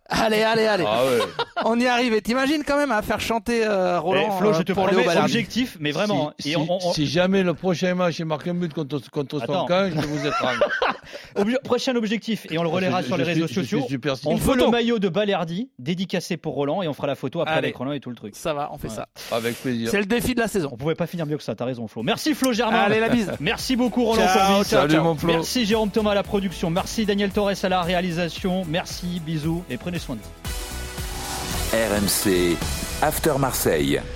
Allez, 0.09 0.43
Allez, 0.43 0.67
allez, 0.67 0.85
Ah 0.87 1.05
ouais. 1.05 1.19
On 1.65 1.79
y 1.79 1.87
arrive. 1.87 2.15
Et 2.15 2.23
t'imagines 2.23 2.63
quand 2.67 2.77
même 2.77 2.91
à 2.93 3.03
faire 3.03 3.21
chanter 3.21 3.65
euh, 3.65 4.01
Roland 4.01 4.33
Flo, 4.39 4.53
je 4.53 4.61
euh, 4.61 4.63
te 4.65 4.73
pour 4.73 4.89
Léo 4.89 5.01
promets, 5.03 5.19
objectif, 5.21 5.77
mais 5.81 5.93
vraiment. 5.93 6.33
Si, 6.39 6.53
et 6.53 6.57
on- 6.57 6.67
on- 6.69 6.93
si 6.93 7.07
jamais 7.07 7.43
le 7.43 7.55
prochain 7.55 7.95
match 7.95 8.21
est 8.21 8.25
marqué 8.25 8.51
un 8.51 8.55
but 8.55 8.73
contre, 8.75 9.11
contre 9.11 9.39
son 9.39 9.45
Attends. 9.45 9.67
camp, 9.67 9.91
je 9.95 10.07
vous 10.07 10.27
étrangle. 10.27 10.65
obje- 11.37 11.63
prochain 11.63 11.95
objectif, 11.97 12.47
et 12.51 12.59
on 12.59 12.63
le 12.63 12.69
relaiera 12.69 13.03
Je- 13.03 13.07
sur 13.07 13.17
je 13.17 13.23
les 13.23 13.25
suis- 13.35 13.43
réseaux 13.43 13.55
sociaux. 13.55 13.87
On 14.27 14.37
fait 14.37 14.55
le 14.57 14.69
maillot 14.69 14.99
de 14.99 15.09
Balerdi, 15.09 15.71
dédicacé 15.79 16.37
pour 16.37 16.55
Roland, 16.55 16.83
et 16.83 16.89
on 16.89 16.93
fera 16.93 17.07
la 17.07 17.15
photo 17.15 17.41
après 17.41 17.55
Allez. 17.55 17.67
avec 17.69 17.77
Roland 17.77 17.93
et 17.93 18.01
tout 18.01 18.11
le 18.11 18.17
truc. 18.17 18.35
Ça 18.37 18.53
va, 18.55 18.71
on 18.73 18.79
fait 18.79 18.89
Ouais. 18.89 18.95
ça. 18.95 19.07
Avec 19.33 19.55
plaisir. 19.61 19.91
C'est 19.91 19.99
le 20.01 20.07
défi 20.07 20.35
de 20.35 20.41
la 20.41 20.49
saison. 20.49 20.71
On 20.73 20.77
pouvait 20.77 20.95
pas 20.95 21.07
finir 21.07 21.27
mieux 21.27 21.37
que 21.37 21.43
ça, 21.43 21.55
t'as 21.55 21.65
raison 21.65 21.87
Flo. 21.89 22.03
Merci 22.03 22.35
Flo 22.35 22.53
Germain. 22.53 22.79
Allez, 22.81 23.01
la 23.01 23.09
bise. 23.09 23.31
Merci 23.41 23.77
beaucoup 23.77 24.05
Roland 24.05 24.23
Ciao, 24.25 24.65
ciao, 24.65 24.65
Salut 24.65 24.99
mon 25.01 25.15
Flo. 25.15 25.33
Merci 25.33 25.65
Jérôme 25.67 25.91
Thomas 25.91 26.13
à 26.13 26.15
la 26.15 26.23
production. 26.23 26.71
Merci 26.71 27.07
Daniel 27.07 27.31
Torres 27.31 27.53
à 27.63 27.69
la 27.69 27.83
réalisation. 27.83 28.65
Merci, 28.69 29.21
bisous 29.25 29.63
et 29.71 29.77
prenez 29.77 29.99
soin 29.99 30.17
de 30.17 30.21
vous. 30.21 30.64
RMC 31.75 32.57
After 33.03 33.37
Marseille. 33.37 34.14